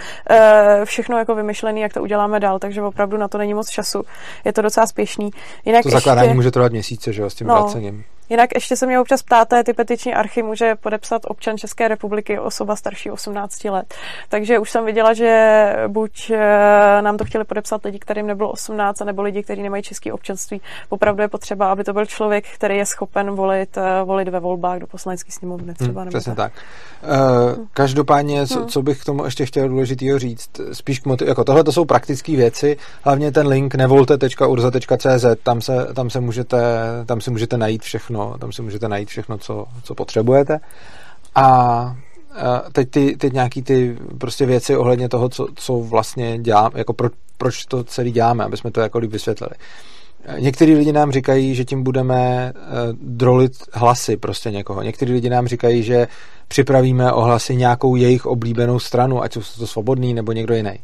všechno 0.84 1.19
jako 1.19 1.34
vymyšlené, 1.34 1.81
jak 1.81 1.93
to 1.93 2.02
uděláme 2.02 2.40
dál, 2.40 2.58
takže 2.58 2.82
opravdu 2.82 3.16
na 3.16 3.28
to 3.28 3.38
není 3.38 3.55
moc 3.55 3.69
času. 3.69 4.02
Je 4.44 4.52
to 4.52 4.62
docela 4.62 4.87
spěšný. 4.87 5.31
Jinak 5.64 5.82
to 5.82 5.90
zakládání 5.90 6.28
ještě... 6.28 6.37
může 6.37 6.50
trvat 6.50 6.72
měsíce, 6.72 7.12
že 7.12 7.22
jo, 7.22 7.31
s 7.31 7.34
tím 7.34 7.46
no, 7.46 7.55
vrácením. 7.55 8.05
Jinak 8.32 8.50
ještě 8.55 8.76
se 8.76 8.87
mě 8.87 9.00
občas 9.00 9.23
ptáte, 9.23 9.64
ty 9.64 9.73
petiční 9.73 10.14
archy 10.14 10.43
může 10.43 10.75
podepsat 10.75 11.23
občan 11.25 11.58
České 11.58 11.88
republiky, 11.88 12.38
osoba 12.38 12.76
starší 12.76 13.11
18 13.11 13.64
let. 13.64 13.94
Takže 14.29 14.58
už 14.58 14.70
jsem 14.70 14.84
viděla, 14.84 15.12
že 15.12 15.73
buď 15.88 16.31
eh, 16.31 17.02
nám 17.02 17.17
to 17.17 17.25
chtěli 17.25 17.44
podepsat 17.44 17.84
lidi, 17.84 17.99
kterým 17.99 18.26
nebylo 18.26 18.50
18, 18.50 19.00
nebo 19.00 19.23
lidi, 19.23 19.43
kteří 19.43 19.62
nemají 19.62 19.82
české 19.82 20.12
občanství. 20.12 20.61
Opravdu 20.88 21.23
je 21.23 21.29
potřeba, 21.29 21.73
aby 21.73 21.84
to 21.84 21.93
byl 21.93 22.06
člověk, 22.06 22.44
který 22.55 22.76
je 22.76 22.87
schopen 22.87 23.31
volit, 23.31 23.76
eh, 23.76 24.05
volit 24.05 24.29
ve 24.29 24.40
volbách 24.40 24.79
do 24.79 24.87
poslanecké 24.87 25.32
sněmovny 25.32 25.75
třeba. 25.75 26.00
Hmm, 26.00 26.11
přesně 26.11 26.34
tak. 26.34 26.52
Uh, 27.02 27.64
každopádně, 27.73 28.46
co, 28.46 28.58
hmm. 28.58 28.69
co 28.69 28.82
bych 28.82 29.00
k 29.00 29.05
tomu 29.05 29.25
ještě 29.25 29.46
chtěl 29.46 29.69
důležitýho 29.69 30.19
říct, 30.19 30.50
spíš 30.73 31.00
k 31.00 31.06
motiv, 31.06 31.29
jako 31.29 31.44
tohle 31.44 31.64
to 31.64 31.73
jsou 31.73 31.84
praktické 31.84 32.37
věci, 32.37 32.76
hlavně 33.02 33.32
ten 33.32 33.46
link 33.46 33.75
nevolte.urza.cz, 33.75 35.25
tam 35.43 35.61
se, 35.61 35.87
tam 35.94 36.11
se 36.11 36.20
můžete, 36.20 36.58
tam 37.06 37.20
si 37.20 37.31
můžete 37.31 37.56
najít 37.58 37.82
všechno, 37.82 38.21
tam 38.40 38.52
si 38.52 38.62
můžete 38.62 38.88
najít 38.88 39.08
všechno, 39.08 39.38
co, 39.38 39.66
co 39.82 39.94
potřebujete. 39.94 40.60
A 41.34 41.96
teď, 42.72 42.90
ty, 42.90 43.16
teď 43.16 43.32
nějaký 43.32 43.62
ty 43.62 43.96
prostě 44.19 44.46
věci 44.46 44.76
ohledně 44.76 45.08
toho, 45.08 45.28
co, 45.28 45.46
co 45.54 45.78
vlastně 45.78 46.38
děláme, 46.38 46.72
jako 46.74 46.92
pro, 46.92 47.08
proč 47.38 47.64
to 47.64 47.84
celý 47.84 48.12
děláme, 48.12 48.44
aby 48.44 48.56
jsme 48.56 48.70
to 48.70 48.80
jako 48.80 48.98
líp 48.98 49.12
vysvětlili. 49.12 49.52
Některý 50.38 50.74
lidi 50.74 50.92
nám 50.92 51.12
říkají, 51.12 51.54
že 51.54 51.64
tím 51.64 51.82
budeme 51.82 52.52
uh, 52.54 52.62
drolit 53.00 53.52
hlasy 53.72 54.16
prostě 54.16 54.50
někoho. 54.50 54.82
Některý 54.82 55.12
lidi 55.12 55.30
nám 55.30 55.46
říkají, 55.46 55.82
že 55.82 56.08
připravíme 56.48 57.12
ohlasy 57.12 57.56
nějakou 57.56 57.96
jejich 57.96 58.26
oblíbenou 58.26 58.79
stranu, 58.79 59.22
ať 59.22 59.34
jsou 59.34 59.41
to 59.58 59.67
svobodný 59.67 60.14
nebo 60.14 60.32
někdo 60.32 60.55
jiný. 60.55 60.79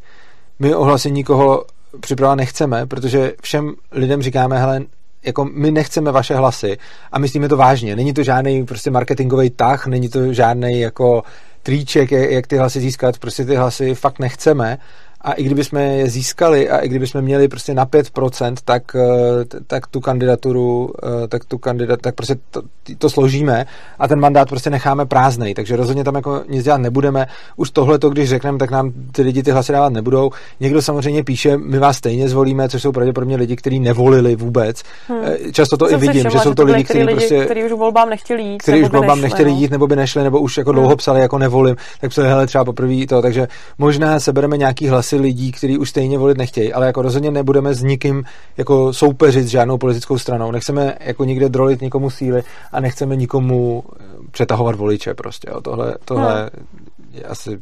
My 0.59 0.75
ohlasy 0.75 1.11
nikoho 1.11 1.65
připravovat 2.01 2.37
nechceme, 2.37 2.87
protože 2.87 3.33
všem 3.43 3.75
lidem 3.93 4.23
říkáme, 4.23 4.59
hele, 4.59 4.81
jako 5.29 5.45
my 5.45 5.71
nechceme 5.71 6.13
vaše 6.13 6.35
hlasy 6.35 6.79
a 7.13 7.19
myslíme 7.19 7.49
to 7.49 7.57
vážně. 7.57 7.97
Není 7.97 8.13
to 8.13 8.23
žádný 8.23 8.65
prostě 8.67 8.91
marketingový 8.91 9.51
tah, 9.51 9.87
není 9.87 10.09
to 10.09 10.33
žádný 10.33 10.81
jako 10.81 11.23
triček, 11.63 12.11
jak 12.11 12.47
ty 12.47 12.57
hlasy 12.57 12.81
získat, 12.81 13.19
prostě 13.19 13.45
ty 13.45 13.57
hlasy 13.57 13.95
fakt 13.95 14.19
nechceme 14.19 14.79
a 15.21 15.33
i 15.33 15.43
kdyby 15.43 15.65
jsme 15.65 15.85
je 15.85 16.11
získali 16.11 16.71
a 16.71 16.79
i 16.79 16.89
kdyby 16.89 17.07
jsme 17.07 17.23
měli 17.23 17.49
prostě 17.49 17.75
na 17.75 17.87
5%, 17.87 18.55
tak, 18.65 18.83
eh, 18.97 19.61
tak 19.67 19.87
tu 19.87 20.01
kandidaturu, 20.01 20.93
eh, 21.03 21.29
tak 21.29 21.45
tu 21.45 21.59
kandidat, 21.59 22.01
tak 22.01 22.15
prostě 22.15 22.37
to, 22.51 22.63
to 22.99 23.11
složíme 23.11 23.67
a 23.99 24.09
ten 24.09 24.21
mandát 24.21 24.49
prostě 24.49 24.71
necháme 24.71 25.07
prázdnej, 25.07 25.55
takže 25.55 25.77
rozhodně 25.77 26.05
tam 26.05 26.15
jako 26.15 26.43
nic 26.49 26.65
dělat 26.65 26.81
nebudeme. 26.81 27.27
Už 27.57 27.71
tohle 27.71 27.99
to, 27.99 28.11
když 28.11 28.29
řekneme, 28.29 28.59
tak 28.59 28.71
nám 28.71 28.93
ty 29.13 29.23
lidi 29.23 29.43
ty 29.43 29.51
hlasy 29.51 29.73
dávat 29.73 29.93
nebudou. 29.93 30.31
Někdo 30.61 30.83
samozřejmě 30.83 31.25
píše, 31.25 31.57
my 31.57 31.79
vás 31.79 31.97
stejně 31.97 32.29
zvolíme, 32.29 32.69
což 32.69 32.83
jsou 32.83 32.93
pravděpodobně 32.93 33.37
lidi, 33.37 33.57
kteří 33.57 33.81
nevolili 33.81 34.37
vůbec. 34.37 34.83
Hmm. 35.09 35.21
Často 35.53 35.77
to 35.77 35.89
Jsem 35.89 36.03
i 36.03 36.07
vidím, 36.07 36.31
že 36.31 36.39
jsou 36.39 36.55
to 36.55 36.65
lidi, 36.65 36.85
kteří 36.85 37.07
prostě, 37.07 37.45
který 37.45 37.65
už 37.65 37.73
volbám 37.73 38.11
nechtěli 38.11 38.43
jít, 38.43 38.63
který 38.63 38.83
už 38.83 38.91
volbám 38.91 39.21
nechtěli 39.21 39.51
no. 39.51 39.57
jít, 39.57 39.71
nebo 39.71 39.87
by 39.87 39.97
nešli, 39.97 40.23
nebo 40.23 40.41
už 40.41 40.59
jako 40.59 40.71
hmm. 40.71 40.81
dlouho 40.81 40.97
psali, 40.97 41.21
jako 41.21 41.39
nevolím, 41.39 41.77
tak 42.01 42.11
psali, 42.11 42.29
hele, 42.29 42.47
třeba 42.47 42.65
poprvé 42.65 43.07
to, 43.09 43.23
takže 43.23 43.49
možná 43.79 44.21
sebereme 44.21 44.57
nějaký 44.57 44.89
hlasy 45.09 45.23
lidí, 45.23 45.53
kteří 45.53 45.79
už 45.79 45.91
stejně 45.91 46.19
volit 46.19 46.39
nechtějí, 46.39 46.73
ale 46.73 46.87
jako 46.87 47.03
rozhodně 47.03 47.31
nebudeme 47.31 47.75
s 47.75 47.83
nikým 47.83 48.25
jako 48.57 48.93
soupeřit 48.93 49.45
s 49.45 49.51
žádnou 49.51 49.79
politickou 49.79 50.19
stranou. 50.19 50.51
Nechceme 50.51 50.97
jako 51.01 51.25
nikde 51.25 51.49
drolit 51.49 51.81
nikomu 51.81 52.11
síly 52.11 52.43
a 52.73 52.81
nechceme 52.81 53.17
nikomu 53.17 53.85
eh, 54.01 54.05
přetahovat 54.31 54.77
voliče 54.77 55.15
prostě. 55.15 55.49
Jo. 55.51 55.61
Tohle, 55.61 55.95
tohle 56.05 56.41
hmm. 56.41 56.67
je 57.13 57.23
asi 57.23 57.59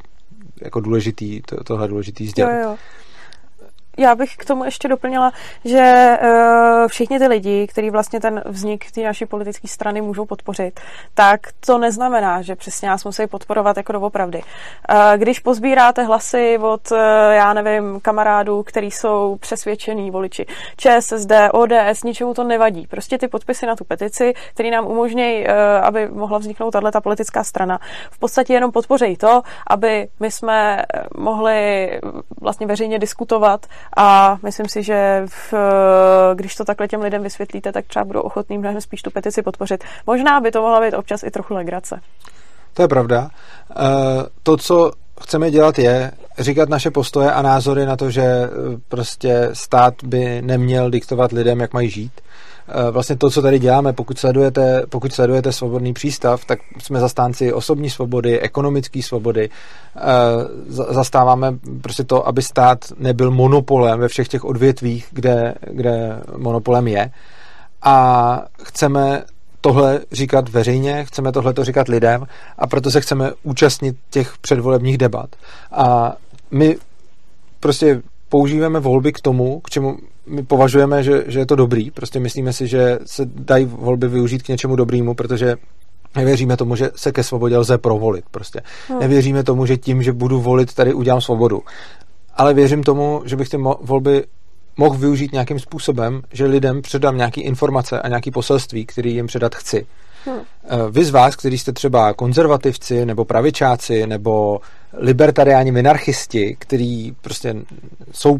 jako 0.62 0.80
důležitý, 0.80 1.42
to, 1.48 1.64
tohle 1.64 1.88
důležitý 1.88 2.26
sdělit. 2.26 2.54
Jo, 2.54 2.70
jo. 2.70 2.76
Já 3.96 4.14
bych 4.14 4.36
k 4.36 4.44
tomu 4.44 4.64
ještě 4.64 4.88
doplnila, 4.88 5.32
že 5.64 6.18
uh, 6.22 6.88
všichni 6.88 7.18
ty 7.18 7.26
lidi, 7.26 7.66
kteří 7.66 7.90
vlastně 7.90 8.20
ten 8.20 8.42
vznik 8.46 8.90
té 8.90 9.00
naší 9.00 9.26
politické 9.26 9.68
strany 9.68 10.00
můžou 10.00 10.26
podpořit, 10.26 10.80
tak 11.14 11.40
to 11.66 11.78
neznamená, 11.78 12.42
že 12.42 12.56
přesně 12.56 12.88
nás 12.88 13.04
musí 13.04 13.26
podporovat 13.26 13.76
jako 13.76 13.92
doopravdy. 13.92 14.38
Uh, 14.38 14.96
když 15.16 15.38
pozbíráte 15.38 16.02
hlasy 16.02 16.58
od, 16.58 16.90
uh, 16.90 16.98
já 17.30 17.52
nevím, 17.52 18.00
kamarádů, 18.00 18.62
který 18.62 18.90
jsou 18.90 19.36
přesvědčený 19.40 20.10
voliči 20.10 20.46
ČSSD, 20.76 21.32
ODS, 21.52 22.02
ničemu 22.04 22.34
to 22.34 22.44
nevadí. 22.44 22.86
Prostě 22.86 23.18
ty 23.18 23.28
podpisy 23.28 23.66
na 23.66 23.76
tu 23.76 23.84
petici, 23.84 24.34
který 24.54 24.70
nám 24.70 24.86
umožní, 24.86 25.44
uh, 25.44 25.52
aby 25.82 26.08
mohla 26.08 26.38
vzniknout 26.38 26.70
tato 26.70 27.00
politická 27.00 27.44
strana, 27.44 27.78
v 28.10 28.18
podstatě 28.18 28.52
jenom 28.52 28.72
podpoří 28.72 29.16
to, 29.16 29.42
aby 29.66 30.08
my 30.20 30.30
jsme 30.30 30.82
mohli 31.16 31.90
vlastně 32.40 32.66
veřejně 32.66 32.98
diskutovat 32.98 33.66
a 33.96 34.38
myslím 34.42 34.68
si, 34.68 34.82
že 34.82 35.22
v, 35.26 35.54
když 36.34 36.54
to 36.54 36.64
takhle 36.64 36.88
těm 36.88 37.00
lidem 37.00 37.22
vysvětlíte, 37.22 37.72
tak 37.72 37.86
třeba 37.86 38.04
budou 38.04 38.20
ochotní 38.20 38.58
mnohem 38.58 38.80
spíš 38.80 39.02
tu 39.02 39.10
petici 39.10 39.42
podpořit. 39.42 39.84
Možná 40.06 40.40
by 40.40 40.50
to 40.50 40.62
mohla 40.62 40.80
být 40.80 40.94
občas 40.94 41.22
i 41.22 41.30
trochu 41.30 41.54
legrace. 41.54 42.00
To 42.74 42.82
je 42.82 42.88
pravda. 42.88 43.30
Eh, 43.70 43.74
to, 44.42 44.56
co 44.56 44.92
chceme 45.22 45.50
dělat, 45.50 45.78
je 45.78 46.12
říkat 46.38 46.68
naše 46.68 46.90
postoje 46.90 47.32
a 47.32 47.42
názory 47.42 47.86
na 47.86 47.96
to, 47.96 48.10
že 48.10 48.22
eh, 48.22 48.48
prostě 48.88 49.50
stát 49.52 49.94
by 50.04 50.42
neměl 50.42 50.90
diktovat 50.90 51.32
lidem, 51.32 51.60
jak 51.60 51.72
mají 51.72 51.90
žít. 51.90 52.12
Eh, 52.68 52.90
vlastně 52.90 53.16
to, 53.16 53.30
co 53.30 53.42
tady 53.42 53.58
děláme, 53.58 53.92
pokud 53.92 54.18
sledujete, 54.18 54.82
pokud 54.88 55.12
sledujete 55.12 55.52
svobodný 55.52 55.92
přístav, 55.92 56.44
tak 56.44 56.58
jsme 56.78 57.00
zastánci 57.00 57.52
osobní 57.52 57.90
svobody, 57.90 58.40
ekonomické 58.40 59.02
svobody. 59.02 59.50
Eh, 59.96 60.00
zastáváme 60.94 61.54
prostě 61.82 62.04
to, 62.04 62.28
aby 62.28 62.42
stát 62.42 62.78
nebyl 62.98 63.30
monopolem 63.30 64.00
ve 64.00 64.08
všech 64.08 64.28
těch 64.28 64.44
odvětvích, 64.44 65.06
kde, 65.10 65.54
kde 65.70 66.20
monopolem 66.36 66.88
je. 66.88 67.10
A 67.82 68.40
chceme 68.62 69.22
tohle 69.60 70.00
říkat 70.12 70.48
veřejně, 70.48 71.04
chceme 71.04 71.32
tohle 71.32 71.52
to 71.52 71.64
říkat 71.64 71.88
lidem 71.88 72.26
a 72.58 72.66
proto 72.66 72.90
se 72.90 73.00
chceme 73.00 73.32
účastnit 73.42 73.96
těch 74.10 74.38
předvolebních 74.40 74.98
debat. 74.98 75.30
A 75.72 76.16
my 76.50 76.76
prostě 77.60 78.02
používáme 78.28 78.80
volby 78.80 79.12
k 79.12 79.20
tomu, 79.20 79.60
k 79.60 79.70
čemu 79.70 79.96
my 80.26 80.42
považujeme, 80.42 81.02
že, 81.02 81.24
že 81.26 81.38
je 81.38 81.46
to 81.46 81.56
dobrý. 81.56 81.90
Prostě 81.90 82.20
myslíme 82.20 82.52
si, 82.52 82.66
že 82.66 82.98
se 83.04 83.22
dají 83.24 83.64
volby 83.64 84.08
využít 84.08 84.42
k 84.42 84.48
něčemu 84.48 84.76
dobrému, 84.76 85.14
protože 85.14 85.56
Nevěříme 86.16 86.56
tomu, 86.56 86.76
že 86.76 86.90
se 86.96 87.12
ke 87.12 87.22
svobodě 87.22 87.58
lze 87.58 87.78
provolit. 87.78 88.24
Prostě. 88.30 88.60
Hmm. 88.88 88.98
Nevěříme 89.00 89.44
tomu, 89.44 89.66
že 89.66 89.76
tím, 89.76 90.02
že 90.02 90.12
budu 90.12 90.40
volit, 90.40 90.74
tady 90.74 90.94
udělám 90.94 91.20
svobodu. 91.20 91.62
Ale 92.34 92.54
věřím 92.54 92.82
tomu, 92.82 93.22
že 93.24 93.36
bych 93.36 93.48
ty 93.48 93.56
mo- 93.56 93.76
volby 93.80 94.24
mohl 94.76 94.98
využít 94.98 95.32
nějakým 95.32 95.58
způsobem, 95.58 96.22
že 96.32 96.46
lidem 96.46 96.82
předám 96.82 97.16
nějaké 97.16 97.40
informace 97.40 98.00
a 98.00 98.08
nějaké 98.08 98.30
poselství, 98.30 98.86
které 98.86 99.08
jim 99.08 99.26
předat 99.26 99.54
chci. 99.54 99.86
Hmm. 100.26 100.40
Vy 100.90 101.04
z 101.04 101.10
vás, 101.10 101.36
kteří 101.36 101.58
jste 101.58 101.72
třeba 101.72 102.12
konzervativci 102.12 103.06
nebo 103.06 103.24
pravičáci 103.24 104.06
nebo 104.06 104.60
libertariáni 104.96 105.72
minarchisti, 105.72 106.56
kteří 106.58 107.16
prostě 107.20 107.54
jsou, 108.12 108.38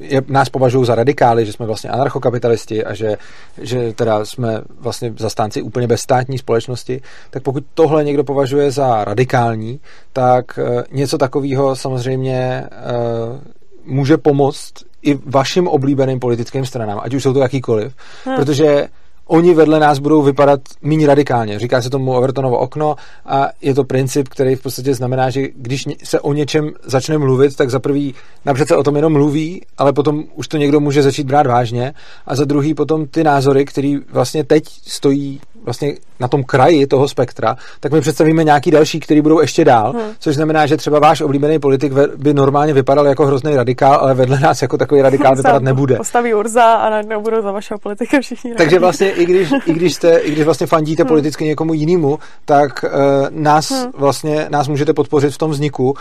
je, 0.00 0.22
nás 0.28 0.48
považují 0.48 0.86
za 0.86 0.94
radikály, 0.94 1.46
že 1.46 1.52
jsme 1.52 1.66
vlastně 1.66 1.90
anarchokapitalisti 1.90 2.84
a 2.84 2.94
že, 2.94 3.16
že 3.58 3.92
teda 3.92 4.24
jsme 4.24 4.60
vlastně 4.80 5.12
zastánci 5.18 5.62
úplně 5.62 5.86
bezstátní 5.86 6.38
společnosti, 6.38 7.00
tak 7.30 7.42
pokud 7.42 7.64
tohle 7.74 8.04
někdo 8.04 8.24
považuje 8.24 8.70
za 8.70 9.04
radikální, 9.04 9.80
tak 10.12 10.58
uh, 10.58 10.82
něco 10.90 11.18
takového 11.18 11.76
samozřejmě 11.76 12.68
uh, 12.70 13.40
může 13.84 14.16
pomoct 14.16 14.72
i 15.02 15.18
vašim 15.26 15.68
oblíbeným 15.68 16.20
politickým 16.20 16.66
stranám, 16.66 17.00
ať 17.02 17.14
už 17.14 17.22
jsou 17.22 17.32
to 17.32 17.40
jakýkoliv, 17.40 17.94
hmm. 18.24 18.36
protože 18.36 18.88
oni 19.30 19.54
vedle 19.54 19.80
nás 19.80 19.98
budou 19.98 20.22
vypadat 20.22 20.60
méně 20.82 21.06
radikálně. 21.06 21.58
Říká 21.58 21.82
se 21.82 21.90
tomu 21.90 22.12
Overtonovo 22.12 22.58
okno 22.58 22.96
a 23.26 23.48
je 23.62 23.74
to 23.74 23.84
princip, 23.84 24.28
který 24.28 24.56
v 24.56 24.62
podstatě 24.62 24.94
znamená, 24.94 25.30
že 25.30 25.48
když 25.56 25.84
se 26.04 26.20
o 26.20 26.32
něčem 26.32 26.70
začne 26.84 27.18
mluvit, 27.18 27.56
tak 27.56 27.70
za 27.70 27.78
prvý 27.78 28.14
napřed 28.44 28.68
se 28.68 28.76
o 28.76 28.82
tom 28.82 28.96
jenom 28.96 29.12
mluví, 29.12 29.62
ale 29.78 29.92
potom 29.92 30.24
už 30.34 30.48
to 30.48 30.56
někdo 30.56 30.80
může 30.80 31.02
začít 31.02 31.26
brát 31.26 31.46
vážně 31.46 31.92
a 32.26 32.36
za 32.36 32.44
druhý 32.44 32.74
potom 32.74 33.06
ty 33.06 33.24
názory, 33.24 33.64
které 33.64 33.98
vlastně 34.12 34.44
teď 34.44 34.64
stojí 34.86 35.40
vlastně 35.64 35.94
na 36.20 36.28
tom 36.28 36.44
kraji 36.44 36.86
toho 36.86 37.08
spektra, 37.08 37.56
tak 37.80 37.92
my 37.92 38.00
představíme 38.00 38.44
nějaký 38.44 38.70
další, 38.70 39.00
který 39.00 39.20
budou 39.20 39.40
ještě 39.40 39.64
dál, 39.64 39.92
hmm. 39.92 40.02
což 40.18 40.34
znamená, 40.34 40.66
že 40.66 40.76
třeba 40.76 40.98
váš 40.98 41.20
oblíbený 41.20 41.58
politik 41.58 41.92
by 42.16 42.34
normálně 42.34 42.72
vypadal 42.72 43.06
jako 43.06 43.26
hrozný 43.26 43.56
radikál, 43.56 43.94
ale 43.94 44.14
vedle 44.14 44.40
nás 44.40 44.62
jako 44.62 44.78
takový 44.78 45.02
radikál 45.02 45.36
vypadat 45.36 45.62
nebude. 45.62 45.96
Postaví 45.96 46.34
Urza 46.34 46.74
a 46.74 46.90
najednou 46.90 47.20
budou 47.20 47.42
za 47.42 47.52
vašeho 47.52 47.78
politika 47.78 48.20
všichni. 48.20 48.54
Takže 48.54 48.78
vlastně 48.78 49.10
i 49.20 49.26
když, 49.26 49.48
i 49.66 49.72
když, 49.72 49.94
jste, 49.94 50.18
i 50.18 50.32
když 50.32 50.44
vlastně 50.44 50.66
fandíte 50.66 51.02
hmm. 51.02 51.08
politicky 51.08 51.44
někomu 51.44 51.74
jinému, 51.74 52.18
tak 52.44 52.84
uh, 52.84 52.90
nás 53.30 53.70
hmm. 53.70 53.92
vlastně 53.96 54.46
nás 54.50 54.68
můžete 54.68 54.92
podpořit 54.92 55.34
v 55.34 55.38
tom 55.38 55.50
vzniku, 55.50 55.90
uh, 55.90 55.96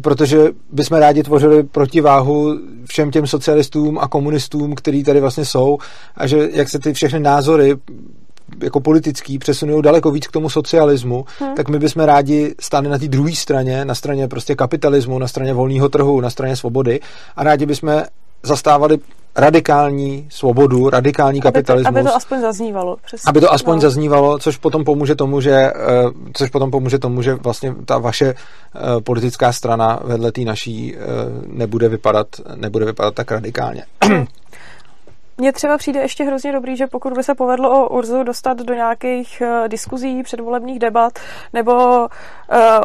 protože 0.00 0.38
bychom 0.72 0.98
rádi 0.98 1.22
tvořili 1.22 1.62
protiváhu 1.62 2.58
všem 2.86 3.10
těm 3.10 3.26
socialistům 3.26 3.98
a 3.98 4.08
komunistům, 4.08 4.74
který 4.74 5.04
tady 5.04 5.20
vlastně 5.20 5.44
jsou 5.44 5.78
a 6.16 6.26
že 6.26 6.48
jak 6.52 6.68
se 6.68 6.78
ty 6.78 6.92
všechny 6.92 7.20
názory 7.20 7.76
jako 8.62 8.80
politický 8.80 9.38
přesunují 9.38 9.82
daleko 9.82 10.10
víc 10.10 10.26
k 10.26 10.32
tomu 10.32 10.50
socialismu, 10.50 11.24
hmm. 11.38 11.54
tak 11.54 11.68
my 11.68 11.78
bychom 11.78 12.02
rádi 12.02 12.54
stáli 12.60 12.88
na 12.88 12.98
té 12.98 13.08
druhé 13.08 13.34
straně, 13.34 13.84
na 13.84 13.94
straně 13.94 14.28
prostě 14.28 14.54
kapitalismu, 14.54 15.18
na 15.18 15.28
straně 15.28 15.52
volného 15.52 15.88
trhu, 15.88 16.20
na 16.20 16.30
straně 16.30 16.56
svobody 16.56 17.00
a 17.36 17.44
rádi 17.44 17.66
bychom 17.66 18.02
zastávali 18.42 18.98
radikální 19.36 20.26
svobodu, 20.30 20.90
radikální 20.90 21.40
kapitalismus. 21.40 21.88
Aby 21.88 21.94
to, 21.94 22.00
aby 22.00 22.08
to 22.08 22.16
aspoň 22.16 22.40
zaznívalo. 22.40 22.96
Přesně. 23.04 23.28
Aby 23.30 23.40
to 23.40 23.52
aspoň 23.52 23.74
no. 23.74 23.80
zaznívalo, 23.80 24.38
což 24.38 24.56
potom 24.56 24.84
pomůže 24.84 25.14
tomu, 25.14 25.40
že 25.40 25.52
eh, 25.52 25.72
což 26.32 26.50
potom 26.50 26.70
pomůže 26.70 26.98
tomu, 26.98 27.22
že 27.22 27.34
vlastně 27.34 27.74
ta 27.84 27.98
vaše 27.98 28.26
eh, 28.26 29.00
politická 29.00 29.52
strana 29.52 30.00
vedle 30.04 30.32
té 30.32 30.40
naší 30.40 30.96
eh, 30.96 30.98
nebude 31.46 31.88
vypadat, 31.88 32.26
nebude 32.54 32.84
vypadat 32.84 33.14
tak 33.14 33.30
radikálně. 33.30 33.84
Mně 35.40 35.52
třeba 35.52 35.78
přijde 35.78 36.00
ještě 36.00 36.24
hrozně 36.24 36.52
dobrý, 36.52 36.76
že 36.76 36.86
pokud 36.86 37.12
by 37.12 37.22
se 37.22 37.34
povedlo 37.34 37.70
o 37.70 37.88
Urzu 37.88 38.22
dostat 38.22 38.58
do 38.58 38.74
nějakých 38.74 39.42
uh, 39.46 39.68
diskuzí, 39.68 40.22
předvolebních 40.22 40.78
debat 40.78 41.12
nebo 41.52 41.98
uh, 41.98 42.06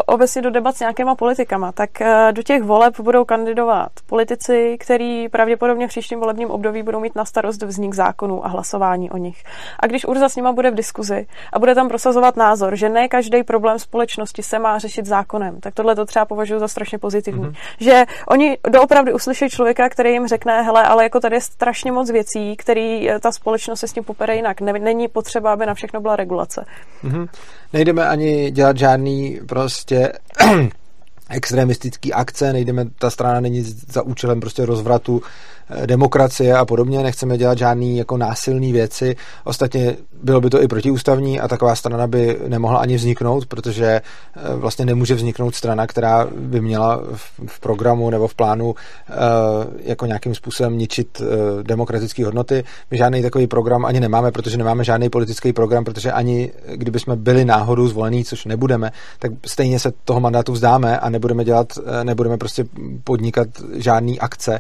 obecně 0.06 0.42
do 0.42 0.50
debat 0.50 0.76
s 0.76 0.80
nějakýma 0.80 1.16
politikama, 1.16 1.72
tak 1.72 1.90
uh, 2.02 2.08
do 2.32 2.44
těch 2.44 2.64
voleb 2.64 3.00
budou 3.00 3.26
kandidovat 3.26 3.92
politici, 4.06 4.78
kteří 4.80 5.30
pravděpodobně 5.30 5.88
v 5.88 5.90
příštím 5.90 6.20
volebním 6.20 6.52
období 6.52 6.84
budou 6.84 7.00
mít 7.00 7.16
na 7.16 7.26
starost 7.26 7.64
vznik 7.64 7.94
zákonů 7.94 8.46
a 8.46 8.50
hlasování 8.50 9.12
o 9.12 9.18
nich. 9.18 9.44
A 9.80 9.88
když 9.88 10.06
Urza 10.06 10.30
s 10.30 10.36
nima 10.36 10.52
bude 10.52 10.72
v 10.72 10.76
diskuzi 10.76 11.28
a 11.54 11.60
bude 11.60 11.76
tam 11.76 11.88
prosazovat 11.88 12.38
názor, 12.38 12.76
že 12.76 12.90
ne 12.90 13.08
každý 13.08 13.44
problém 13.44 13.80
společnosti 13.80 14.44
se 14.44 14.60
má 14.60 14.80
řešit 14.80 15.06
zákonem, 15.06 15.60
tak 15.60 15.74
tohle 15.74 15.96
to 15.96 16.06
třeba 16.06 16.26
považuji 16.26 16.60
za 16.60 16.68
strašně 16.68 16.98
pozitivní. 16.98 17.44
Mm-hmm. 17.44 17.56
Že 17.80 18.06
oni 18.28 18.58
doopravdy 18.70 19.14
uslyší 19.14 19.50
člověka, 19.50 19.90
který 19.90 20.12
jim 20.12 20.28
řekne, 20.28 20.62
hele, 20.62 20.84
ale 20.84 21.04
jako 21.04 21.20
tady 21.20 21.36
je 21.36 21.42
strašně 21.42 21.92
moc 21.92 22.12
věcí, 22.12 22.43
který 22.58 23.10
eh, 23.10 23.20
ta 23.20 23.32
společnost 23.32 23.80
se 23.80 23.88
s 23.88 23.94
tím 23.94 24.04
popere 24.04 24.36
jinak. 24.36 24.62
Není 24.62 25.08
potřeba, 25.08 25.54
aby 25.54 25.66
na 25.66 25.74
všechno 25.74 26.02
byla 26.02 26.16
regulace. 26.16 26.66
Mm-hmm. 27.04 27.28
Nejdeme 27.74 28.08
ani 28.08 28.52
dělat 28.52 28.78
žádný 28.78 29.40
prostě 29.48 30.14
extremistický 31.30 32.14
akce, 32.14 32.54
nejdeme, 32.54 32.86
ta 33.00 33.10
strana 33.10 33.40
není 33.40 33.62
za 33.64 34.02
účelem 34.02 34.40
prostě 34.40 34.66
rozvratu 34.66 35.22
demokracie 35.86 36.54
a 36.54 36.66
podobně, 36.66 37.04
nechceme 37.04 37.38
dělat 37.38 37.58
žádný 37.58 37.98
jako 37.98 38.18
násilné 38.18 38.72
věci. 38.72 39.16
Ostatně 39.44 39.96
bylo 40.24 40.42
by 40.42 40.50
to 40.50 40.62
i 40.64 40.68
protiústavní 40.68 41.40
a 41.40 41.48
taková 41.48 41.76
strana 41.76 42.08
by 42.08 42.40
nemohla 42.48 42.80
ani 42.80 42.96
vzniknout, 42.96 43.46
protože 43.46 43.86
eh, 43.86 44.02
vlastně 44.56 44.86
nemůže 44.86 45.16
vzniknout 45.16 45.56
strana, 45.56 45.88
která 45.88 46.28
by 46.38 46.62
měla 46.62 47.02
v 47.46 47.60
programu 47.60 48.10
nebo 48.10 48.28
v 48.28 48.36
plánu 48.36 48.76
eh, 49.10 49.14
jako 49.84 50.06
nějakým 50.06 50.36
způsobem 50.36 50.78
ničit 50.78 51.22
demokratické 51.62 52.26
hodnoty. 52.26 52.64
My 52.92 52.98
žádný 52.98 53.22
takový 53.22 53.48
program 53.48 53.86
ani 53.86 54.00
nemáme, 54.00 54.32
protože 54.32 54.58
nemáme 54.58 54.84
žádný 54.84 55.10
politický 55.10 55.54
program, 55.54 55.84
protože 55.84 56.12
ani 56.12 56.52
kdyby 56.76 57.00
jsme 57.00 57.16
byli 57.16 57.46
náhodou 57.46 57.88
zvolení, 57.88 58.26
což 58.26 58.46
nebudeme, 58.46 58.92
tak 59.20 59.32
stejně 59.46 59.80
se 59.80 59.92
toho 60.06 60.20
mandátu 60.20 60.52
vzdáme 60.52 61.00
a 61.00 61.10
nebudeme 61.10 61.44
dělat, 61.44 61.68
nebudeme 62.04 62.38
prostě 62.38 62.66
podnikat 63.04 63.48
žádný 63.74 64.20
akce, 64.20 64.60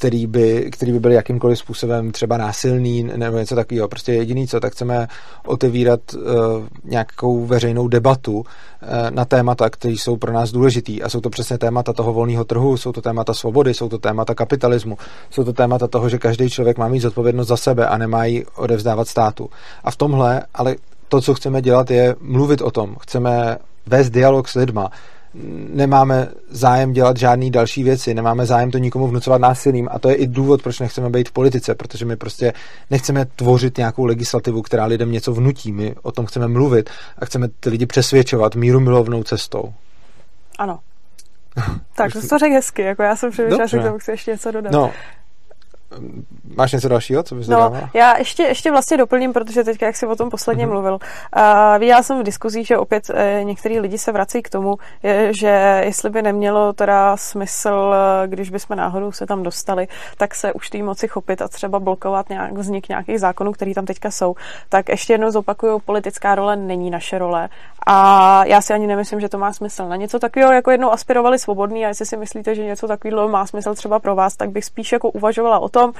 který 0.00 0.26
by, 0.26 0.68
který 0.72 0.92
by 0.92 1.00
byl 1.00 1.12
jakýmkoliv 1.12 1.58
způsobem 1.58 2.12
třeba 2.12 2.36
násilný 2.36 3.02
nebo 3.02 3.38
něco 3.38 3.54
takového. 3.54 3.88
Prostě 3.88 4.12
jediný 4.12 4.48
co, 4.48 4.60
tak 4.60 4.72
chceme 4.72 5.08
otevírat 5.46 6.00
uh, 6.14 6.22
nějakou 6.84 7.46
veřejnou 7.46 7.88
debatu 7.88 8.38
uh, 8.38 8.44
na 9.10 9.24
témata, 9.24 9.70
které 9.70 9.94
jsou 9.94 10.16
pro 10.16 10.32
nás 10.32 10.52
důležitý. 10.52 11.02
A 11.02 11.08
jsou 11.08 11.20
to 11.20 11.30
přesně 11.30 11.58
témata 11.58 11.92
toho 11.92 12.12
volného 12.12 12.44
trhu, 12.44 12.76
jsou 12.76 12.92
to 12.92 13.02
témata 13.02 13.34
svobody, 13.34 13.74
jsou 13.74 13.88
to 13.88 13.98
témata 13.98 14.34
kapitalismu, 14.34 14.98
jsou 15.30 15.44
to 15.44 15.52
témata 15.52 15.86
toho, 15.86 16.08
že 16.08 16.18
každý 16.18 16.50
člověk 16.50 16.78
má 16.78 16.88
mít 16.88 17.00
zodpovědnost 17.00 17.48
za 17.48 17.56
sebe 17.56 17.86
a 17.86 17.98
nemá 17.98 18.24
ji 18.24 18.46
odevzdávat 18.56 19.08
státu. 19.08 19.50
A 19.84 19.90
v 19.90 19.96
tomhle, 19.96 20.42
ale 20.54 20.76
to, 21.08 21.20
co 21.20 21.34
chceme 21.34 21.62
dělat, 21.62 21.90
je 21.90 22.16
mluvit 22.20 22.62
o 22.62 22.70
tom. 22.70 22.96
Chceme 23.00 23.58
vést 23.86 24.10
dialog 24.10 24.48
s 24.48 24.54
lidma, 24.54 24.90
nemáme 25.74 26.28
zájem 26.48 26.92
dělat 26.92 27.16
žádný 27.16 27.50
další 27.50 27.82
věci, 27.82 28.14
nemáme 28.14 28.46
zájem 28.46 28.70
to 28.70 28.78
nikomu 28.78 29.08
vnucovat 29.08 29.40
násilím 29.40 29.88
a 29.92 29.98
to 29.98 30.08
je 30.08 30.14
i 30.14 30.26
důvod, 30.26 30.62
proč 30.62 30.80
nechceme 30.80 31.10
být 31.10 31.28
v 31.28 31.32
politice, 31.32 31.74
protože 31.74 32.04
my 32.04 32.16
prostě 32.16 32.52
nechceme 32.90 33.24
tvořit 33.24 33.78
nějakou 33.78 34.04
legislativu, 34.04 34.62
která 34.62 34.84
lidem 34.84 35.12
něco 35.12 35.32
vnutí, 35.32 35.72
my 35.72 35.94
o 36.02 36.12
tom 36.12 36.26
chceme 36.26 36.48
mluvit 36.48 36.90
a 37.18 37.24
chceme 37.24 37.48
ty 37.60 37.70
lidi 37.70 37.86
přesvědčovat 37.86 38.54
míru 38.54 38.80
milovnou 38.80 39.22
cestou. 39.22 39.72
Ano. 40.58 40.78
tak, 41.94 42.12
to, 42.12 42.28
to 42.28 42.38
řekl 42.38 42.54
hezky, 42.54 42.82
jako 42.82 43.02
já 43.02 43.16
jsem 43.16 43.30
přemýšlela, 43.30 43.66
že 43.66 43.78
k 43.78 43.82
tomu 43.82 43.98
chci 43.98 44.10
ještě 44.10 44.30
něco 44.30 44.50
dodat. 44.50 44.72
No, 44.72 44.92
Máš 46.56 46.72
něco 46.72 46.88
dalšího, 46.88 47.22
co 47.22 47.34
bys 47.34 47.48
no, 47.48 47.56
dodávala? 47.56 47.90
já 47.94 48.18
ještě, 48.18 48.42
ještě 48.42 48.70
vlastně 48.70 48.96
doplním, 48.96 49.32
protože 49.32 49.64
teď, 49.64 49.82
jak 49.82 49.96
jsi 49.96 50.06
o 50.06 50.16
tom 50.16 50.30
posledně 50.30 50.66
mm-hmm. 50.66 50.70
mluvil, 50.70 50.92
uh, 50.92 51.78
viděla 51.78 52.02
jsem 52.02 52.20
v 52.20 52.22
diskuzích, 52.22 52.66
že 52.66 52.78
opět 52.78 53.10
uh, 53.10 53.44
některý 53.44 53.80
lidi 53.80 53.98
se 53.98 54.12
vrací 54.12 54.42
k 54.42 54.48
tomu, 54.48 54.76
je, 55.02 55.34
že 55.34 55.82
jestli 55.84 56.10
by 56.10 56.22
nemělo 56.22 56.72
teda 56.72 57.16
smysl, 57.16 57.68
uh, 57.68 58.30
když 58.30 58.50
bychom 58.50 58.76
náhodou 58.76 59.12
se 59.12 59.26
tam 59.26 59.42
dostali, 59.42 59.88
tak 60.16 60.34
se 60.34 60.52
už 60.52 60.70
té 60.70 60.82
moci 60.82 61.08
chopit 61.08 61.42
a 61.42 61.48
třeba 61.48 61.78
blokovat 61.78 62.28
nějak, 62.28 62.52
vznik 62.52 62.88
nějakých 62.88 63.20
zákonů, 63.20 63.52
které 63.52 63.74
tam 63.74 63.86
teďka 63.86 64.10
jsou. 64.10 64.34
Tak 64.68 64.88
ještě 64.88 65.12
jednou 65.12 65.30
zopakuju, 65.30 65.78
politická 65.78 66.34
role 66.34 66.56
není 66.56 66.90
naše 66.90 67.18
role 67.18 67.48
a 67.86 68.44
já 68.44 68.60
si 68.60 68.72
ani 68.72 68.86
nemyslím, 68.86 69.20
že 69.20 69.28
to 69.28 69.38
má 69.38 69.52
smysl. 69.52 69.88
Na 69.88 69.96
něco 69.96 70.18
takového 70.18 70.52
jako 70.52 70.70
jednou 70.70 70.90
aspirovali 70.90 71.38
svobodný 71.38 71.84
a 71.84 71.88
jestli 71.88 72.06
si 72.06 72.16
myslíte, 72.16 72.54
že 72.54 72.64
něco 72.64 72.88
takového 72.88 73.28
má 73.28 73.46
smysl 73.46 73.74
třeba 73.74 73.98
pro 73.98 74.14
vás, 74.14 74.36
tak 74.36 74.50
bych 74.50 74.64
spíš 74.64 74.92
jako 74.92 75.10
uvažovala 75.10 75.58
o 75.58 75.68
tom, 75.68 75.79
uh, 75.84 75.94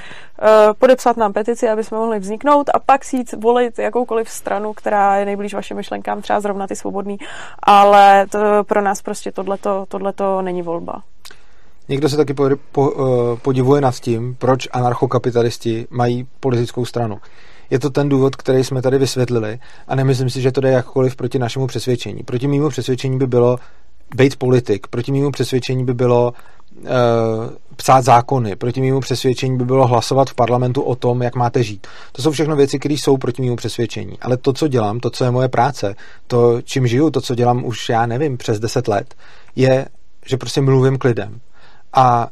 podepsat 0.79 1.17
nám 1.17 1.33
petici, 1.33 1.69
aby 1.69 1.85
jsme 1.85 1.99
mohli 1.99 2.19
vzniknout 2.19 2.71
a 2.75 2.79
pak 2.79 3.05
si 3.05 3.17
jít 3.17 3.33
volit 3.33 3.79
jakoukoliv 3.79 4.31
stranu, 4.31 4.73
která 4.73 5.17
je 5.17 5.25
nejblíž 5.25 5.55
vašim 5.55 5.77
myšlenkám, 5.77 6.23
třeba 6.23 6.41
zrovna 6.41 6.67
ty 6.67 6.77
svobodný, 6.77 7.19
ale 7.63 8.27
to 8.27 8.39
pro 8.65 8.81
nás 8.81 9.03
prostě 9.03 9.33
tohleto, 9.33 9.85
tohleto 9.89 10.43
není 10.43 10.63
volba. 10.63 11.03
Někdo 11.89 12.09
se 12.09 12.17
taky 12.17 12.35
po, 12.35 12.49
po, 12.73 12.91
uh, 12.91 13.39
podivuje 13.39 13.81
nad 13.81 13.95
tím, 13.95 14.37
proč 14.39 14.69
anarchokapitalisti 14.73 15.87
mají 15.91 16.27
politickou 16.41 16.85
stranu. 16.85 17.19
Je 17.71 17.79
to 17.79 17.91
ten 17.91 18.09
důvod, 18.09 18.37
který 18.37 18.65
jsme 18.65 18.83
tady 18.83 18.99
vysvětlili 18.99 19.59
a 19.89 19.95
nemyslím 19.95 20.31
si, 20.31 20.41
že 20.41 20.53
to 20.53 20.61
jde 20.61 20.71
jakkoliv 20.71 21.17
proti 21.17 21.39
našemu 21.39 21.67
přesvědčení. 21.67 22.23
Proti 22.23 22.47
mému 22.47 22.69
přesvědčení 22.69 23.19
by 23.19 23.27
bylo 23.27 23.59
být 24.15 24.37
politik. 24.37 24.87
Proti 24.87 25.13
mému 25.13 25.31
přesvědčení 25.31 25.85
by 25.85 25.95
bylo 25.95 26.33
psát 27.77 28.05
zákony. 28.05 28.57
Proti 28.57 28.81
mému 28.81 29.01
přesvědčení 29.01 29.59
by 29.59 29.65
bylo 29.65 29.87
hlasovat 29.87 30.31
v 30.31 30.35
parlamentu 30.35 30.83
o 30.83 30.95
tom, 30.95 31.23
jak 31.23 31.35
máte 31.35 31.63
žít. 31.63 31.87
To 32.13 32.23
jsou 32.23 32.31
všechno 32.31 32.57
věci, 32.57 32.79
které 32.79 32.95
jsou 32.95 33.17
proti 33.17 33.43
mému 33.43 33.57
přesvědčení. 33.57 34.19
Ale 34.21 34.37
to, 34.37 34.53
co 34.53 34.69
dělám, 34.69 35.01
to, 35.01 35.11
co 35.11 35.25
je 35.25 35.31
moje 35.31 35.49
práce, 35.49 35.95
to, 36.27 36.63
čím 36.63 36.87
žiju, 36.87 37.11
to, 37.11 37.21
co 37.21 37.35
dělám 37.35 37.65
už, 37.65 37.89
já 37.89 38.07
nevím, 38.07 38.37
přes 38.37 38.61
deset 38.61 38.89
let, 38.89 39.15
je, 39.57 39.87
že 40.27 40.37
prostě 40.37 40.61
mluvím 40.61 40.99
k 40.99 41.05
lidem. 41.05 41.41
A 41.93 42.29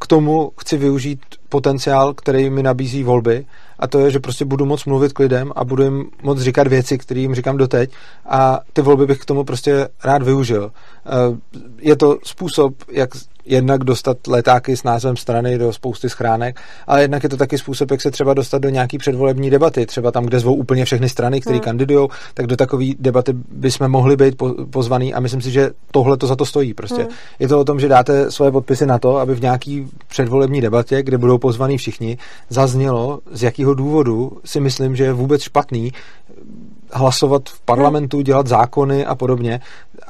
k 0.00 0.06
tomu 0.06 0.52
chci 0.60 0.76
využít 0.76 1.20
potenciál, 1.48 2.14
který 2.14 2.50
mi 2.50 2.62
nabízí 2.62 3.02
volby 3.02 3.46
a 3.78 3.86
to 3.86 3.98
je, 3.98 4.10
že 4.10 4.20
prostě 4.20 4.44
budu 4.44 4.66
moc 4.66 4.84
mluvit 4.84 5.12
k 5.12 5.18
lidem 5.18 5.52
a 5.56 5.64
budu 5.64 5.82
jim 5.82 6.10
moc 6.22 6.40
říkat 6.40 6.66
věci, 6.66 6.98
které 6.98 7.20
jim 7.20 7.34
říkám 7.34 7.56
doteď 7.56 7.90
a 8.26 8.60
ty 8.72 8.82
volby 8.82 9.06
bych 9.06 9.18
k 9.18 9.24
tomu 9.24 9.44
prostě 9.44 9.88
rád 10.04 10.22
využil. 10.22 10.72
Eh, 11.06 11.10
je 11.80 11.96
to 11.96 12.18
způsob, 12.24 12.74
jak 12.92 13.10
jednak 13.46 13.84
dostat 13.84 14.26
letáky 14.26 14.76
s 14.76 14.82
názvem 14.82 15.16
strany 15.16 15.58
do 15.58 15.72
spousty 15.72 16.10
schránek, 16.10 16.60
ale 16.86 17.02
jednak 17.02 17.22
je 17.22 17.28
to 17.28 17.36
taky 17.36 17.58
způsob, 17.58 17.90
jak 17.90 18.00
se 18.00 18.10
třeba 18.10 18.34
dostat 18.34 18.58
do 18.58 18.68
nějaký 18.68 18.98
předvolební 18.98 19.50
debaty, 19.50 19.86
třeba 19.86 20.10
tam, 20.10 20.24
kde 20.24 20.40
zvou 20.40 20.54
úplně 20.54 20.84
všechny 20.84 21.08
strany, 21.08 21.40
které 21.40 21.56
hmm. 21.56 21.64
kandidují, 21.64 22.08
tak 22.34 22.46
do 22.46 22.56
takové 22.56 22.84
debaty 22.98 23.32
bychom 23.48 23.88
mohli 23.88 24.16
být 24.16 24.34
pozvaný 24.70 25.14
a 25.14 25.20
myslím 25.20 25.40
si, 25.40 25.50
že 25.50 25.70
tohle 25.90 26.16
to 26.16 26.26
za 26.26 26.36
to 26.36 26.44
stojí. 26.44 26.74
Prostě 26.74 27.02
hmm. 27.02 27.12
je 27.38 27.48
to 27.48 27.60
o 27.60 27.64
tom, 27.64 27.80
že 27.80 27.88
dáte 27.88 28.30
svoje 28.30 28.50
podpisy 28.50 28.86
na 28.86 28.98
to, 28.98 29.16
aby 29.16 29.34
v 29.34 29.40
nějaký 29.40 29.88
předvolební 30.08 30.60
debatě, 30.60 31.02
kde 31.02 31.18
budou 31.18 31.38
pozvaní 31.38 31.78
všichni, 31.78 32.18
zaznělo, 32.48 33.20
z 33.32 33.42
jakého 33.42 33.74
důvodu 33.74 34.32
si 34.44 34.60
myslím, 34.60 34.96
že 34.96 35.04
je 35.04 35.12
vůbec 35.12 35.42
špatný 35.42 35.92
hlasovat 36.92 37.48
v 37.48 37.60
parlamentu, 37.60 38.20
dělat 38.20 38.46
zákony 38.46 39.06
a 39.06 39.14
podobně. 39.14 39.60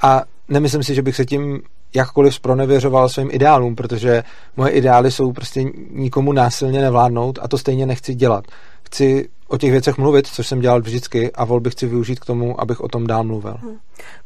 A 0.02 0.23
nemyslím 0.49 0.83
si, 0.83 0.95
že 0.95 1.02
bych 1.02 1.16
se 1.16 1.25
tím 1.25 1.62
jakkoliv 1.97 2.35
zpronevěřoval 2.35 3.09
svým 3.09 3.29
ideálům, 3.33 3.76
protože 3.76 4.25
moje 4.57 4.73
ideály 4.73 5.11
jsou 5.11 5.33
prostě 5.33 5.65
nikomu 5.91 6.33
násilně 6.33 6.81
nevládnout 6.81 7.38
a 7.43 7.49
to 7.49 7.59
stejně 7.59 7.87
nechci 7.87 8.15
dělat. 8.15 8.45
Chci 8.87 9.28
o 9.49 9.59
těch 9.59 9.71
věcech 9.71 9.99
mluvit, 9.99 10.26
což 10.26 10.47
jsem 10.47 10.61
dělal 10.61 10.81
vždycky 10.81 11.33
a 11.33 11.45
volby 11.45 11.71
chci 11.71 11.87
využít 11.87 12.21
k 12.21 12.25
tomu, 12.25 12.61
abych 12.61 12.81
o 12.81 12.88
tom 12.88 13.07
dál 13.07 13.25
mluvil. 13.25 13.57
Hmm. 13.62 13.76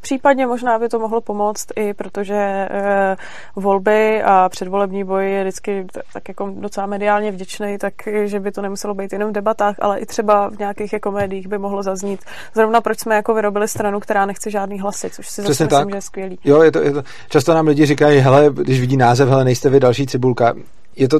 Případně 0.01 0.47
možná 0.47 0.79
by 0.79 0.89
to 0.89 0.99
mohlo 0.99 1.21
pomoct 1.21 1.67
i 1.75 1.93
protože 1.93 2.35
e, 2.35 3.17
volby 3.55 4.23
a 4.23 4.49
předvolební 4.49 5.03
boj 5.03 5.31
je 5.31 5.43
vždycky 5.43 5.87
tak 6.13 6.27
jako 6.27 6.53
docela 6.59 6.87
mediálně 6.87 7.31
vděčný, 7.31 7.77
tak 7.77 7.93
že 8.25 8.39
by 8.39 8.51
to 8.51 8.61
nemuselo 8.61 8.93
být 8.93 9.13
jenom 9.13 9.29
v 9.29 9.33
debatách, 9.33 9.75
ale 9.79 9.99
i 9.99 10.05
třeba 10.05 10.49
v 10.49 10.59
nějakých 10.59 10.93
jako 10.93 11.11
médiích 11.11 11.47
by 11.47 11.57
mohlo 11.57 11.83
zaznít. 11.83 12.19
Zrovna 12.55 12.81
proč 12.81 12.99
jsme 12.99 13.15
jako 13.15 13.33
vyrobili 13.33 13.67
stranu, 13.67 13.99
která 13.99 14.25
nechce 14.25 14.51
žádný 14.51 14.79
hlasy, 14.79 15.09
což 15.09 15.29
si 15.29 15.41
zase 15.41 15.63
myslím, 15.63 15.89
že 15.89 15.97
je 15.97 16.01
skvělý. 16.01 16.39
Jo, 16.43 16.61
je 16.61 16.71
to, 16.71 16.81
je 16.81 16.91
to, 16.91 17.03
často 17.29 17.53
nám 17.53 17.67
lidi 17.67 17.85
říkají, 17.85 18.19
hele, 18.19 18.49
když 18.53 18.79
vidí 18.79 18.97
název, 18.97 19.29
hele, 19.29 19.45
nejste 19.45 19.69
vy 19.69 19.79
další 19.79 20.07
cibulka. 20.07 20.53
Je 20.95 21.07
to, 21.07 21.19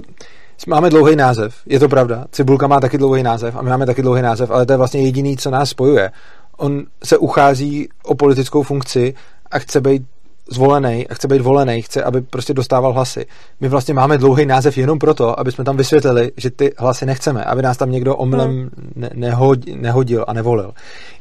Máme 0.68 0.90
dlouhý 0.90 1.16
název, 1.16 1.56
je 1.66 1.80
to 1.80 1.90
pravda. 1.90 2.26
Cibulka 2.32 2.68
má 2.68 2.80
taky 2.80 2.98
dlouhý 2.98 3.24
název 3.24 3.56
a 3.56 3.62
my 3.62 3.70
máme 3.70 3.86
taky 3.86 4.02
dlouhý 4.02 4.22
název, 4.22 4.52
ale 4.52 4.66
to 4.66 4.74
je 4.74 4.78
vlastně 4.78 5.02
jediný, 5.02 5.38
co 5.38 5.52
nás 5.52 5.70
spojuje. 5.70 6.12
On 6.58 6.84
se 7.04 7.18
uchází 7.18 7.90
o 8.04 8.16
politickou 8.16 8.64
funkci 8.64 9.14
a 9.52 9.60
chce 9.60 9.82
být 9.82 10.04
zvolený 10.52 11.08
a 11.08 11.14
chce 11.14 11.28
být 11.28 11.42
volený, 11.42 11.82
chce, 11.82 12.04
aby 12.04 12.22
prostě 12.22 12.54
dostával 12.54 12.94
hlasy. 12.94 13.26
My 13.60 13.70
vlastně 13.70 13.94
máme 13.94 14.18
dlouhý 14.18 14.46
název 14.46 14.78
jenom 14.78 15.00
proto, 15.00 15.40
aby 15.40 15.52
jsme 15.52 15.64
tam 15.64 15.78
vysvětlili, 15.78 16.32
že 16.38 16.52
ty 16.52 16.74
hlasy 16.78 17.06
nechceme, 17.06 17.44
aby 17.44 17.62
nás 17.62 17.78
tam 17.78 17.92
někdo 17.92 18.16
omylem 18.16 18.50
hmm. 18.50 18.70
ne- 18.96 19.32
nehodil 19.76 20.26
a 20.28 20.34
nevolil. 20.34 20.72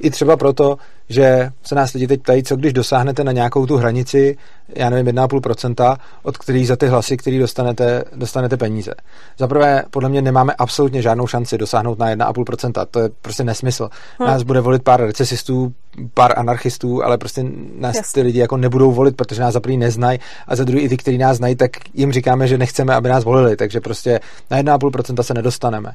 I 0.00 0.10
třeba 0.10 0.36
proto, 0.36 0.78
že 1.08 1.50
se 1.62 1.74
nás 1.74 1.92
lidi 1.92 2.06
teď 2.06 2.22
ptají, 2.22 2.42
co 2.42 2.56
když 2.56 2.72
dosáhnete 2.72 3.24
na 3.24 3.32
nějakou 3.32 3.66
tu 3.66 3.76
hranici, 3.76 4.36
já 4.76 4.90
nevím, 4.90 5.14
1,5%, 5.14 5.96
od 6.22 6.38
kterých 6.38 6.68
za 6.68 6.76
ty 6.76 6.86
hlasy, 6.86 7.16
který 7.16 7.38
dostanete, 7.38 8.04
dostanete 8.16 8.56
peníze. 8.56 8.94
Za 9.38 9.48
prvé, 9.48 9.82
podle 9.90 10.08
mě 10.08 10.22
nemáme 10.22 10.54
absolutně 10.58 11.02
žádnou 11.02 11.26
šanci 11.26 11.58
dosáhnout 11.58 11.98
na 11.98 12.14
1,5%. 12.14 12.86
To 12.90 13.00
je 13.00 13.10
prostě 13.22 13.44
nesmysl. 13.44 13.88
Hmm. 14.18 14.28
Nás 14.28 14.42
bude 14.42 14.60
volit 14.60 14.82
pár 14.82 15.00
recesistů, 15.00 15.72
pár 16.14 16.38
anarchistů, 16.38 17.04
ale 17.04 17.18
prostě 17.18 17.44
nás 17.78 17.96
Jasně. 17.96 18.12
ty 18.14 18.26
lidi 18.26 18.38
jako 18.38 18.56
nebudou 18.56 18.92
volit, 18.92 19.16
protože 19.16 19.40
nás 19.40 19.54
za 19.54 19.60
prvý 19.60 19.76
neznají 19.76 20.18
a 20.48 20.56
za 20.56 20.64
druhý 20.64 20.82
i 20.82 20.88
ty, 20.88 20.96
kteří 20.96 21.18
nás 21.18 21.36
znají, 21.36 21.56
tak 21.56 21.70
jim 21.94 22.12
říkáme, 22.12 22.48
že 22.48 22.58
nechceme, 22.58 22.94
aby 22.94 23.08
nás 23.08 23.24
volili, 23.24 23.56
takže 23.56 23.80
prostě 23.80 24.20
na 24.50 24.58
1,5% 24.58 25.22
se 25.22 25.34
nedostaneme 25.34 25.92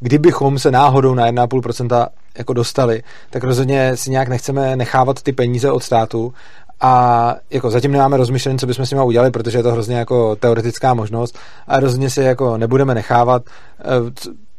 kdybychom 0.00 0.58
se 0.58 0.70
náhodou 0.70 1.14
na 1.14 1.26
1,5% 1.26 2.08
jako 2.38 2.52
dostali, 2.52 3.02
tak 3.30 3.44
rozhodně 3.44 3.96
si 3.96 4.10
nějak 4.10 4.28
nechceme 4.28 4.76
nechávat 4.76 5.22
ty 5.22 5.32
peníze 5.32 5.70
od 5.70 5.82
státu 5.82 6.32
a 6.80 7.34
jako 7.50 7.70
zatím 7.70 7.92
nemáme 7.92 8.16
rozmyšlené, 8.16 8.58
co 8.58 8.66
bychom 8.66 8.86
s 8.86 8.90
nimi 8.90 9.02
udělali, 9.02 9.30
protože 9.30 9.58
je 9.58 9.62
to 9.62 9.72
hrozně 9.72 9.96
jako 9.96 10.36
teoretická 10.36 10.94
možnost 10.94 11.38
a 11.66 11.80
rozhodně 11.80 12.10
si 12.10 12.20
jako 12.20 12.56
nebudeme 12.56 12.94
nechávat, 12.94 13.42
eh, 13.80 13.84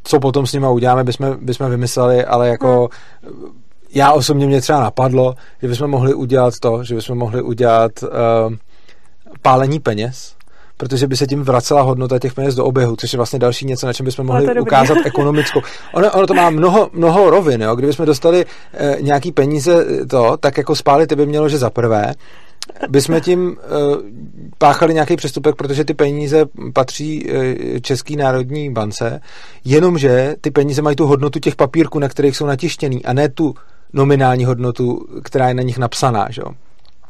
co 0.03 0.19
potom 0.19 0.47
s 0.47 0.53
nimi 0.53 0.67
uděláme, 0.67 1.03
bychom, 1.03 1.37
bychom 1.41 1.69
vymysleli, 1.69 2.25
ale 2.25 2.49
jako 2.49 2.89
hmm. 3.23 3.64
Já 3.95 4.11
osobně 4.11 4.47
mě 4.47 4.61
třeba 4.61 4.79
napadlo, 4.79 5.35
že 5.61 5.67
bychom 5.67 5.89
mohli 5.89 6.13
udělat 6.13 6.53
to, 6.59 6.83
že 6.83 6.95
bychom 6.95 7.17
mohli 7.17 7.41
udělat 7.41 7.91
uh, 8.03 8.09
pálení 9.41 9.79
peněz, 9.79 10.35
protože 10.77 11.07
by 11.07 11.17
se 11.17 11.27
tím 11.27 11.43
vracela 11.43 11.81
hodnota 11.81 12.19
těch 12.19 12.33
peněz 12.33 12.55
do 12.55 12.65
oběhu, 12.65 12.95
což 12.95 13.13
je 13.13 13.17
vlastně 13.17 13.39
další 13.39 13.65
něco, 13.65 13.85
na 13.85 13.93
čem 13.93 14.05
bychom 14.05 14.25
mohli 14.25 14.59
ukázat 14.59 14.97
ekonomickou. 15.05 15.61
Ono, 15.93 16.11
ono 16.11 16.27
to 16.27 16.33
má 16.33 16.49
mnoho, 16.49 16.89
mnoho 16.93 17.29
rovin, 17.29 17.61
jo? 17.61 17.75
kdybychom 17.75 18.05
dostali 18.05 18.45
e, 18.73 18.97
nějaký 19.01 19.31
peníze 19.31 19.85
eh, 20.01 20.05
to, 20.05 20.37
tak 20.37 20.57
jako 20.57 20.75
spálit 20.75 21.13
by 21.13 21.25
mělo, 21.25 21.49
že 21.49 21.57
za 21.57 21.69
prvé, 21.69 22.13
bychom 22.89 23.21
tím 23.21 23.57
e, 23.59 23.65
páchali 24.57 24.93
nějaký 24.93 25.15
přestupek, 25.15 25.55
protože 25.55 25.85
ty 25.85 25.93
peníze 25.93 26.45
patří 26.73 27.31
e, 27.31 27.81
České 27.81 28.15
národní 28.15 28.69
bance, 28.69 29.21
jenomže 29.65 30.35
ty 30.41 30.51
peníze 30.51 30.81
mají 30.81 30.95
tu 30.95 31.05
hodnotu 31.05 31.39
těch 31.39 31.55
papírků, 31.55 31.99
na 31.99 32.09
kterých 32.09 32.37
jsou 32.37 32.45
natištěný, 32.45 33.05
a 33.05 33.13
ne 33.13 33.29
tu 33.29 33.55
nominální 33.93 34.45
hodnotu, 34.45 35.05
která 35.23 35.47
je 35.47 35.53
na 35.53 35.61
nich 35.61 35.77
napsaná. 35.77 36.27
Že? 36.29 36.41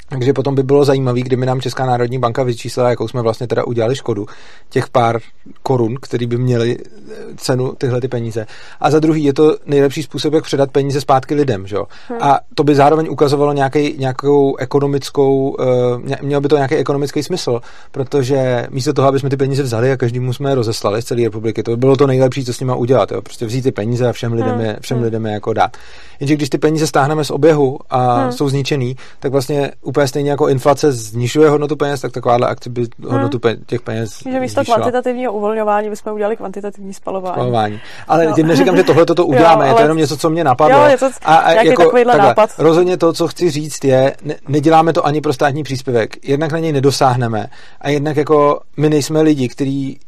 Takže 0.10 0.34
potom 0.34 0.56
by 0.56 0.63
bylo 0.63 0.86
zajímavé, 0.86 1.22
kdyby 1.22 1.46
nám 1.46 1.62
Česká 1.62 1.86
národní 1.86 2.20
banka 2.20 2.44
vyčíslila, 2.44 2.89
jakou 2.89 3.08
jsme 3.08 3.22
vlastně 3.22 3.48
teda 3.48 3.63
udělali 3.63 3.96
škodu, 3.96 4.26
těch 4.70 4.89
pár 4.89 5.20
korun, 5.63 5.96
který 6.02 6.28
by 6.28 6.38
měli 6.38 6.78
eh, 6.78 7.13
cenu 7.38 7.74
tyhle 7.78 8.02
ty 8.02 8.08
peníze. 8.08 8.46
A 8.80 8.91
za 8.91 9.00
druhý 9.00 9.24
je 9.24 9.34
to 9.34 9.58
nejlepší 9.65 10.04
způsob, 10.04 10.34
jak 10.34 10.44
předat 10.44 10.72
peníze 10.72 11.02
zpátky 11.02 11.36
lidem. 11.36 11.68
Že? 11.68 11.78
Hmm. 12.10 12.20
A 12.22 12.39
to 12.56 12.63
by 12.63 12.76
zároveň 12.76 13.08
ukazovalo 13.10 13.54
nějaký, 13.54 13.96
nějakou 13.98 14.56
ekonomickou, 14.56 15.50
uh, 15.50 15.65
mělo 16.22 16.41
by 16.41 16.48
to 16.48 16.56
nějaký 16.56 16.76
ekonomický 16.76 17.24
smysl, 17.24 17.60
protože 17.91 18.68
místo 18.70 18.94
toho, 18.94 19.08
aby 19.08 19.20
jsme 19.20 19.30
ty 19.30 19.38
peníze 19.38 19.63
vzali 19.63 19.91
a 19.91 19.98
každému 19.98 20.34
jsme 20.34 20.52
je 20.52 20.56
rozeslali 20.56 21.02
z 21.02 21.06
celé 21.06 21.24
republiky, 21.24 21.63
to 21.63 21.72
by 21.72 21.78
bylo 21.78 21.98
to 21.98 22.08
nejlepší, 22.08 22.46
co 22.46 22.54
s 22.54 22.60
nimi 22.60 22.74
udělat. 22.76 23.12
Jo? 23.12 23.22
Prostě 23.22 23.46
vzít 23.46 23.62
ty 23.62 23.72
peníze 23.72 24.10
a 24.10 24.12
všem 24.12 24.34
lidem 24.34 24.56
hmm. 24.56 24.62
je, 24.62 24.78
všem 24.82 24.98
hmm. 24.98 25.04
lidem 25.04 25.26
je 25.26 25.32
jako 25.32 25.54
dát. 25.54 25.78
Jenže 26.20 26.36
když 26.36 26.50
ty 26.50 26.58
peníze 26.58 26.88
stáhneme 26.88 27.24
z 27.24 27.32
oběhu 27.32 27.80
a 27.89 28.15
hmm. 28.15 28.32
jsou 28.32 28.50
zničený, 28.50 28.96
tak 29.20 29.32
vlastně 29.32 29.72
úplně 29.96 30.08
stejně 30.08 30.30
jako 30.30 30.48
inflace 30.48 30.92
znižuje 30.92 31.50
hodnotu 31.50 31.76
peněz, 31.76 32.02
tak 32.02 32.12
takováhle 32.12 32.48
akce 32.48 32.70
by 32.70 32.82
hmm. 32.82 33.12
hodnotu 33.12 33.38
pe- 33.38 33.58
těch 33.66 33.82
peněz 33.82 34.20
Že 34.32 34.40
místo 34.40 34.60
zvýšila. 34.60 34.78
kvantitativního 34.78 35.34
uvolňování 35.34 35.90
bychom 35.90 36.14
udělali 36.14 36.38
kvantitativní 36.38 36.94
spalování. 36.94 37.34
spalování. 37.34 37.80
Ale 38.08 38.26
no. 38.26 38.34
tím 38.34 38.48
neříkám, 38.48 38.78
že 38.78 38.84
tohle 38.84 39.06
toto 39.06 39.26
uděláme, 39.36 39.66
jo, 39.66 39.72
je 39.72 39.76
to 39.76 39.82
jenom 39.82 39.98
něco, 39.98 40.18
co 40.18 40.30
mě 40.30 40.44
napadlo. 40.44 40.80
Jo, 40.80 40.90
něco, 40.90 41.10
a, 41.24 41.36
a 41.36 41.52
jako, 41.52 41.84
takhle, 41.84 42.18
nápad. 42.18 42.50
Rozhodně 42.58 42.98
to, 42.98 43.14
co 43.14 43.28
chci 43.28 43.50
říct, 43.50 43.84
je, 43.84 44.16
ne, 44.24 44.36
neděláme 44.48 44.94
to 44.94 45.06
ani 45.06 45.22
pro 45.22 45.34
státní 45.34 45.64
příspěvek. 45.64 46.28
Jednak 46.28 46.52
na 46.52 46.60
něj 46.60 46.72
nedosáhneme 46.72 47.48
a 47.82 47.90
jednak 47.90 48.18
jako 48.18 48.60
my 48.78 48.90
nejsme 48.90 49.22
lidi, 49.22 49.50
kteří 49.50 50.00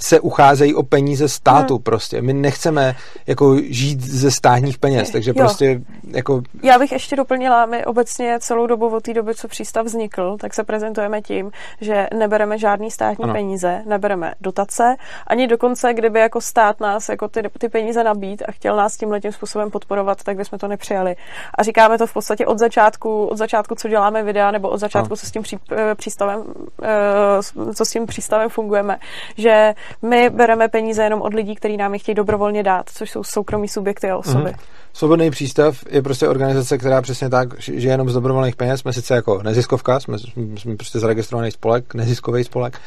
se 0.00 0.20
ucházejí 0.20 0.74
o 0.74 0.82
peníze 0.82 1.28
státu 1.28 1.74
hmm. 1.74 1.82
prostě. 1.82 2.22
My 2.22 2.32
nechceme 2.32 2.94
jako 3.26 3.56
žít 3.68 4.00
ze 4.00 4.30
státních 4.30 4.78
peněz, 4.78 5.10
takže 5.10 5.30
jo. 5.30 5.34
prostě 5.34 5.80
jako... 6.14 6.42
Já 6.62 6.78
bych 6.78 6.92
ještě 6.92 7.16
doplnila, 7.16 7.66
my 7.66 7.84
obecně 7.84 8.38
celou 8.40 8.66
dobu 8.66 8.96
od 8.96 9.02
té 9.02 9.14
doby, 9.14 9.34
co 9.34 9.48
přístav 9.48 9.86
vznikl, 9.86 10.36
tak 10.40 10.54
se 10.54 10.64
prezentujeme 10.64 11.22
tím, 11.22 11.50
že 11.80 12.08
nebereme 12.14 12.58
žádný 12.58 12.90
státní 12.90 13.24
ano. 13.24 13.32
peníze, 13.32 13.82
nebereme 13.86 14.32
dotace, 14.40 14.96
ani 15.26 15.46
dokonce, 15.46 15.94
kdyby 15.94 16.20
jako 16.20 16.40
stát 16.40 16.80
nás 16.80 17.08
jako 17.08 17.28
ty, 17.28 17.42
ty 17.58 17.68
peníze 17.68 18.04
nabít 18.04 18.42
a 18.48 18.52
chtěl 18.52 18.76
nás 18.76 18.96
tímhle 18.96 19.20
tím 19.20 19.32
způsobem 19.32 19.70
podporovat, 19.70 20.22
tak 20.22 20.36
bychom 20.36 20.58
to 20.58 20.68
nepřijali. 20.68 21.16
A 21.54 21.62
říkáme 21.62 21.98
to 21.98 22.06
v 22.06 22.12
podstatě 22.12 22.46
od 22.46 22.58
začátku, 22.58 23.26
od 23.26 23.38
začátku, 23.38 23.74
co 23.74 23.88
děláme 23.88 24.22
videa, 24.22 24.50
nebo 24.50 24.68
od 24.68 24.78
začátku, 24.78 25.12
ano. 25.12 25.16
co 25.16 25.26
s 25.26 25.30
tím 25.30 25.42
pří, 25.42 25.58
eh, 25.72 25.94
přístavem, 25.94 26.44
eh, 26.82 27.74
co 27.74 27.84
s 27.84 27.90
tím 27.90 28.06
přístavem 28.06 28.48
fungujeme, 28.48 28.98
že 29.36 29.74
my 30.02 30.30
bereme 30.30 30.68
peníze 30.68 31.02
jenom 31.02 31.22
od 31.22 31.34
lidí, 31.34 31.54
kteří 31.54 31.76
nám 31.76 31.92
je 31.92 31.98
chtějí 31.98 32.14
dobrovolně 32.14 32.62
dát, 32.62 32.90
což 32.94 33.10
jsou 33.10 33.24
soukromí 33.24 33.68
subjekty 33.68 34.10
a 34.10 34.16
osoby. 34.16 34.50
Mm-hmm. 34.50 34.81
Svobodný 34.94 35.30
přístav 35.30 35.84
je 35.90 36.02
prostě 36.02 36.28
organizace, 36.28 36.78
která 36.78 37.02
přesně 37.02 37.28
tak, 37.28 37.60
že 37.60 37.88
jenom 37.88 38.10
z 38.10 38.14
dobrovolných 38.14 38.56
peněz. 38.56 38.80
Jsme 38.80 38.92
sice 38.92 39.14
jako 39.14 39.42
neziskovka, 39.42 40.00
jsme, 40.00 40.18
jsme 40.56 40.76
prostě 40.76 40.98
zaregistrovaný 40.98 41.50
spolek, 41.50 41.94
neziskový 41.94 42.44
spolek, 42.44 42.80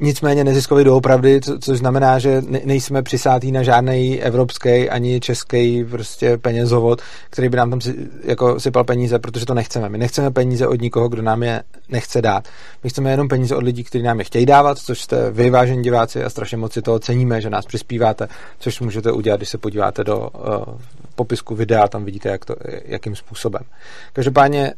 nicméně 0.00 0.44
neziskový 0.44 0.84
doopravdy, 0.84 1.40
co, 1.40 1.58
což 1.58 1.78
znamená, 1.78 2.18
že 2.18 2.42
ne, 2.48 2.60
nejsme 2.64 3.02
přisátý 3.02 3.52
na 3.52 3.62
žádný 3.62 4.22
evropský 4.22 4.90
ani 4.90 5.20
český 5.20 5.84
prostě 5.84 6.36
penězovod, 6.36 7.02
který 7.30 7.48
by 7.48 7.56
nám 7.56 7.70
tam 7.70 7.80
si, 7.80 7.94
jako 8.24 8.60
sypal 8.60 8.84
peníze, 8.84 9.18
protože 9.18 9.46
to 9.46 9.54
nechceme. 9.54 9.88
My 9.88 9.98
nechceme 9.98 10.30
peníze 10.30 10.66
od 10.66 10.80
nikoho, 10.80 11.08
kdo 11.08 11.22
nám 11.22 11.42
je 11.42 11.62
nechce 11.88 12.22
dát. 12.22 12.48
My 12.84 12.90
chceme 12.90 13.10
jenom 13.10 13.28
peníze 13.28 13.56
od 13.56 13.62
lidí, 13.62 13.84
kteří 13.84 14.04
nám 14.04 14.18
je 14.18 14.24
chtějí 14.24 14.46
dávat, 14.46 14.78
což 14.78 15.00
jste 15.02 15.30
vy, 15.30 15.50
vážení 15.50 15.82
diváci, 15.82 16.24
a 16.24 16.30
strašně 16.30 16.56
moc 16.56 16.72
si 16.72 16.82
toho 16.82 16.98
ceníme, 16.98 17.40
že 17.40 17.50
nás 17.50 17.66
přispíváte, 17.66 18.28
což 18.58 18.80
můžete 18.80 19.12
udělat, 19.12 19.36
když 19.36 19.48
se 19.48 19.58
podíváte 19.58 20.04
do 20.04 20.18
uh, 20.18 20.74
popisku 21.14 21.54
videa, 21.54 21.88
tam 21.88 22.04
vidíte, 22.04 22.28
jak 22.28 22.44
to, 22.44 22.56
jakým 22.84 23.16
způsobem. 23.16 23.62
Každopádně 24.12 24.72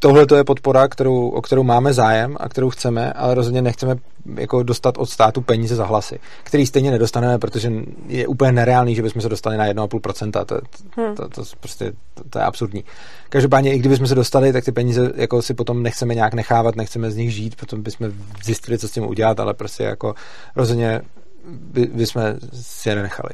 tohle 0.00 0.26
to 0.26 0.36
je 0.36 0.44
podpora, 0.44 0.88
kterou, 0.88 1.28
o 1.28 1.42
kterou 1.42 1.62
máme 1.62 1.92
zájem 1.92 2.36
a 2.40 2.48
kterou 2.48 2.70
chceme, 2.70 3.12
ale 3.12 3.34
rozhodně 3.34 3.62
nechceme 3.62 3.96
jako 4.36 4.62
dostat 4.62 4.98
od 4.98 5.10
státu 5.10 5.40
peníze 5.40 5.76
za 5.76 5.86
hlasy, 5.86 6.18
který 6.42 6.66
stejně 6.66 6.90
nedostaneme, 6.90 7.38
protože 7.38 7.72
je 8.06 8.26
úplně 8.26 8.52
nereálný, 8.52 8.94
že 8.94 9.02
bychom 9.02 9.22
se 9.22 9.28
dostali 9.28 9.56
na 9.56 9.66
1,5%. 9.66 10.30
To, 10.30 10.44
to, 10.44 10.60
hmm. 10.96 11.14
to, 11.14 11.28
to, 11.28 11.42
prostě, 11.60 11.92
to, 12.14 12.24
to 12.30 12.38
je 12.38 12.44
absurdní. 12.44 12.84
Každopádně, 13.28 13.74
i 13.74 13.78
kdybychom 13.78 14.06
se 14.06 14.14
dostali, 14.14 14.52
tak 14.52 14.64
ty 14.64 14.72
peníze 14.72 15.12
jako 15.14 15.42
si 15.42 15.54
potom 15.54 15.82
nechceme 15.82 16.14
nějak 16.14 16.34
nechávat, 16.34 16.76
nechceme 16.76 17.10
z 17.10 17.16
nich 17.16 17.34
žít, 17.34 17.56
potom 17.56 17.82
bychom 17.82 18.12
zjistili, 18.44 18.78
co 18.78 18.88
s 18.88 18.92
tím 18.92 19.06
udělat, 19.06 19.40
ale 19.40 19.54
prostě 19.54 19.84
jako 19.84 20.14
rozhodně 20.56 21.00
by, 21.44 21.86
bychom 21.86 22.22
si 22.52 22.88
je 22.88 22.94
nenechali. 22.94 23.30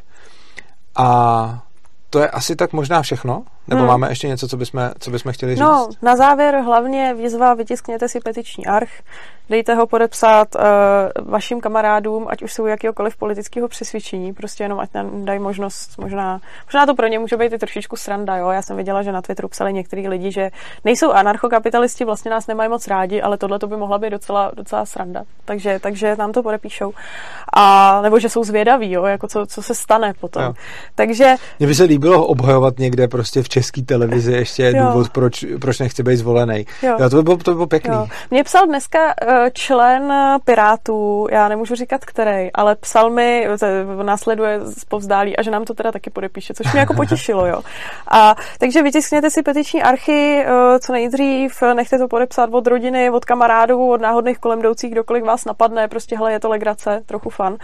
A 0.96 1.64
to 2.10 2.18
je 2.18 2.28
asi 2.28 2.56
tak 2.56 2.72
možná 2.72 3.02
všechno? 3.02 3.44
Nebo 3.68 3.80
hmm. 3.80 3.88
máme 3.88 4.08
ještě 4.08 4.28
něco, 4.28 4.48
co 4.48 4.56
bychom, 4.56 4.90
co 4.98 5.10
bychom 5.10 5.32
chtěli 5.32 5.54
říct? 5.54 5.60
No, 5.60 5.88
na 6.02 6.16
závěr 6.16 6.60
hlavně 6.64 7.14
výzva, 7.14 7.54
vytiskněte 7.54 8.08
si 8.08 8.20
petiční 8.20 8.66
arch, 8.66 8.90
dejte 9.50 9.74
ho 9.74 9.86
podepsat 9.86 10.48
uh, 10.54 10.60
vašim 11.30 11.60
kamarádům, 11.60 12.26
ať 12.28 12.42
už 12.42 12.52
jsou 12.52 12.66
jakýkoliv 12.66 13.16
politického 13.16 13.68
přesvědčení, 13.68 14.32
prostě 14.32 14.64
jenom 14.64 14.80
ať 14.80 14.94
nám 14.94 15.24
dají 15.24 15.38
možnost, 15.38 15.98
možná, 15.98 16.40
možná 16.66 16.86
to 16.86 16.94
pro 16.94 17.06
ně 17.06 17.18
může 17.18 17.36
být 17.36 17.52
i 17.52 17.58
trošičku 17.58 17.96
sranda, 17.96 18.36
jo. 18.36 18.50
Já 18.50 18.62
jsem 18.62 18.76
viděla, 18.76 19.02
že 19.02 19.12
na 19.12 19.22
Twitteru 19.22 19.48
psali 19.48 19.72
některý 19.72 20.08
lidi, 20.08 20.32
že 20.32 20.50
nejsou 20.84 21.12
anarchokapitalisti, 21.12 22.04
vlastně 22.04 22.30
nás 22.30 22.46
nemají 22.46 22.70
moc 22.70 22.86
rádi, 22.86 23.22
ale 23.22 23.38
tohle 23.38 23.58
to 23.58 23.66
by 23.66 23.76
mohla 23.76 23.98
být 23.98 24.10
docela, 24.10 24.50
docela 24.56 24.86
sranda. 24.86 25.22
Takže, 25.44 25.78
takže 25.82 26.16
nám 26.16 26.32
to 26.32 26.42
podepíšou. 26.42 26.92
A, 27.52 28.00
nebo 28.02 28.18
že 28.18 28.28
jsou 28.28 28.44
zvědaví, 28.44 28.90
jo, 28.90 29.04
jako 29.04 29.28
co, 29.28 29.46
co 29.46 29.62
se 29.62 29.74
stane 29.74 30.12
potom. 30.20 30.42
Jo. 30.42 30.54
Takže... 30.94 31.34
Mně 31.58 31.66
by 31.66 31.74
se 31.74 31.84
líbilo 31.84 32.26
obhajovat 32.26 32.78
někde 32.78 33.08
prostě 33.08 33.42
v 33.42 33.48
české 33.56 33.82
televizi 33.82 34.32
ještě 34.32 34.62
je 34.62 34.74
důvod, 34.74 35.10
proč, 35.10 35.44
proč 35.60 35.78
nechci 35.78 36.02
být 36.02 36.16
zvolený. 36.16 36.66
Jo. 36.82 36.96
jo. 37.00 37.10
to 37.10 37.16
by 37.16 37.22
bylo, 37.22 37.36
to 37.36 37.50
by 37.50 37.54
bylo 37.54 37.66
pěkný. 37.66 37.94
Jo. 37.94 38.06
Mě 38.30 38.44
psal 38.44 38.66
dneska 38.66 38.98
eh, 39.22 39.50
člen 39.52 40.12
Pirátů, 40.44 41.26
já 41.30 41.48
nemůžu 41.48 41.74
říkat 41.74 42.04
který, 42.04 42.52
ale 42.54 42.76
psal 42.76 43.10
mi, 43.10 43.48
následuje 44.02 44.60
z 44.60 44.84
povzdálí 44.84 45.36
a 45.36 45.42
že 45.42 45.50
nám 45.50 45.64
to 45.64 45.74
teda 45.74 45.92
taky 45.92 46.10
podepíše, 46.10 46.54
což 46.54 46.72
mě 46.72 46.80
jako 46.80 46.94
potěšilo, 47.02 47.46
jo. 47.46 47.62
A, 48.08 48.34
takže 48.58 48.82
vytiskněte 48.82 49.30
si 49.30 49.42
petiční 49.42 49.82
archy 49.82 50.44
eh, 50.46 50.78
co 50.78 50.92
nejdřív, 50.92 51.62
nechte 51.74 51.98
to 51.98 52.08
podepsat 52.08 52.50
od 52.52 52.66
rodiny, 52.66 53.10
od 53.10 53.24
kamarádů, 53.24 53.90
od 53.90 54.00
náhodných 54.00 54.38
kolem 54.38 54.60
jdoucích, 54.60 54.92
kdokoliv 54.92 55.24
vás 55.24 55.44
napadne, 55.44 55.88
prostě 55.88 56.16
hele, 56.16 56.32
je 56.32 56.40
to 56.40 56.48
legrace, 56.48 57.02
trochu 57.06 57.30
fan. 57.30 57.56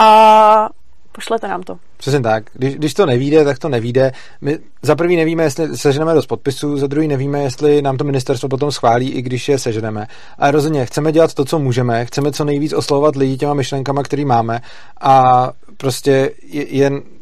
A 0.00 0.68
pošlete 1.14 1.48
nám 1.48 1.62
to. 1.62 1.78
Přesně 1.96 2.20
tak. 2.20 2.44
Když, 2.54 2.74
když 2.74 2.94
to 2.94 3.06
nevíde, 3.06 3.44
tak 3.44 3.58
to 3.58 3.68
nevíde. 3.68 4.12
My 4.40 4.58
za 4.82 4.96
prvý 4.96 5.16
nevíme, 5.16 5.42
jestli 5.42 5.76
seženeme 5.76 6.14
dost 6.14 6.26
podpisů, 6.26 6.76
za 6.76 6.86
druhý 6.86 7.08
nevíme, 7.08 7.42
jestli 7.42 7.82
nám 7.82 7.96
to 7.96 8.04
ministerstvo 8.04 8.48
potom 8.48 8.72
schválí, 8.72 9.10
i 9.10 9.22
když 9.22 9.48
je 9.48 9.58
seženeme. 9.58 10.06
Ale 10.38 10.50
rozhodně 10.50 10.86
chceme 10.86 11.12
dělat 11.12 11.34
to, 11.34 11.44
co 11.44 11.58
můžeme, 11.58 12.06
chceme 12.06 12.32
co 12.32 12.44
nejvíc 12.44 12.72
oslovovat 12.72 13.16
lidi 13.16 13.36
těma 13.36 13.54
myšlenkama, 13.54 14.02
který 14.02 14.24
máme 14.24 14.60
a 15.00 15.50
prostě 15.76 16.30
jen 16.52 16.94
je 16.94 17.13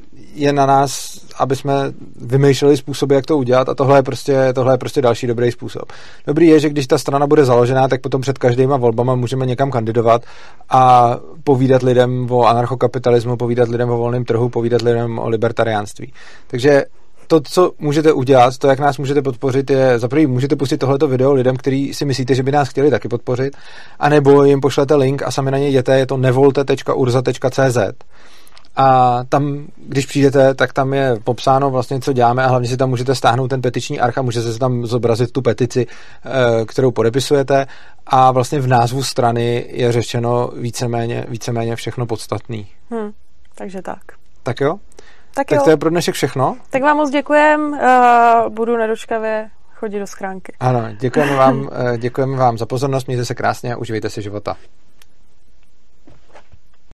na 0.52 0.66
nás, 0.66 1.20
aby 1.38 1.56
jsme 1.56 1.72
vymýšleli 2.16 2.76
způsoby, 2.76 3.14
jak 3.14 3.26
to 3.26 3.38
udělat 3.38 3.68
a 3.68 3.74
tohle 3.74 3.98
je, 3.98 4.02
prostě, 4.02 4.52
tohle 4.54 4.74
je 4.74 4.78
prostě 4.78 5.02
další 5.02 5.26
dobrý 5.26 5.52
způsob. 5.52 5.92
Dobrý 6.26 6.46
je, 6.46 6.60
že 6.60 6.68
když 6.68 6.86
ta 6.86 6.98
strana 6.98 7.26
bude 7.26 7.44
založená, 7.44 7.88
tak 7.88 8.00
potom 8.00 8.20
před 8.20 8.38
každýma 8.38 8.76
volbama 8.76 9.14
můžeme 9.14 9.46
někam 9.46 9.70
kandidovat 9.70 10.22
a 10.70 11.16
povídat 11.44 11.82
lidem 11.82 12.26
o 12.30 12.44
anarchokapitalismu, 12.44 13.36
povídat 13.36 13.68
lidem 13.68 13.90
o 13.90 13.96
volném 13.96 14.24
trhu, 14.24 14.48
povídat 14.48 14.82
lidem 14.82 15.18
o 15.18 15.28
libertariánství. 15.28 16.12
Takže 16.46 16.84
to, 17.26 17.40
co 17.40 17.72
můžete 17.78 18.12
udělat, 18.12 18.58
to, 18.58 18.68
jak 18.68 18.78
nás 18.78 18.98
můžete 18.98 19.22
podpořit, 19.22 19.70
je 19.70 19.98
za 19.98 20.08
prvý 20.08 20.26
můžete 20.26 20.56
pustit 20.56 20.78
tohleto 20.78 21.08
video 21.08 21.32
lidem, 21.32 21.56
který 21.56 21.94
si 21.94 22.04
myslíte, 22.04 22.34
že 22.34 22.42
by 22.42 22.52
nás 22.52 22.68
chtěli 22.68 22.90
taky 22.90 23.08
podpořit, 23.08 23.56
anebo 23.98 24.44
jim 24.44 24.60
pošlete 24.60 24.94
link 24.94 25.22
a 25.22 25.30
sami 25.30 25.50
na 25.50 25.58
něj 25.58 25.68
jděte, 25.68 25.98
je 25.98 26.06
to 26.06 26.16
nevolte.urza.cz 26.16 27.78
a 28.76 29.20
tam, 29.28 29.66
když 29.76 30.06
přijdete, 30.06 30.54
tak 30.54 30.72
tam 30.72 30.94
je 30.94 31.16
popsáno 31.24 31.70
vlastně, 31.70 32.00
co 32.00 32.12
děláme 32.12 32.44
a 32.44 32.48
hlavně 32.48 32.68
si 32.68 32.76
tam 32.76 32.90
můžete 32.90 33.14
stáhnout 33.14 33.48
ten 33.48 33.62
petiční 33.62 34.00
arch 34.00 34.18
a 34.18 34.22
můžete 34.22 34.52
si 34.52 34.58
tam 34.58 34.87
zobrazit 34.87 35.32
tu 35.32 35.42
petici, 35.42 35.87
eh, 36.24 36.64
kterou 36.64 36.90
podepisujete 36.90 37.66
a 38.06 38.32
vlastně 38.32 38.61
v 38.61 38.66
názvu 38.66 39.02
strany 39.02 39.66
je 39.68 39.92
řečeno 39.92 40.50
víceméně, 40.56 41.26
víceméně 41.28 41.76
všechno 41.76 42.06
podstatný. 42.06 42.66
Hmm, 42.90 43.12
takže 43.54 43.82
tak. 43.82 44.02
Tak 44.42 44.61
jo? 44.61 44.78
Tak, 45.35 45.46
tak 45.46 45.58
jo. 45.58 45.64
to 45.64 45.70
je 45.70 45.76
pro 45.76 45.90
dnešek 45.90 46.14
všechno. 46.14 46.56
Tak 46.70 46.82
vám 46.82 46.96
moc 46.96 47.11
děkujem, 47.11 47.72
uh, 47.72 48.52
budu 48.52 48.76
nedočkavě 48.76 49.50
chodit 49.74 49.98
do 49.98 50.06
schránky. 50.06 50.52
Ano, 50.61 50.82
děkujeme 51.00 51.37
vám, 51.37 51.68
eh, 51.72 51.98
děkujeme 51.98 52.37
vám 52.37 52.58
za 52.58 52.66
pozornost, 52.66 53.06
mějte 53.06 53.24
se 53.24 53.35
krásně 53.35 53.74
a 53.74 53.76
uživejte 53.76 54.11
si 54.11 54.22
života. 54.22 54.56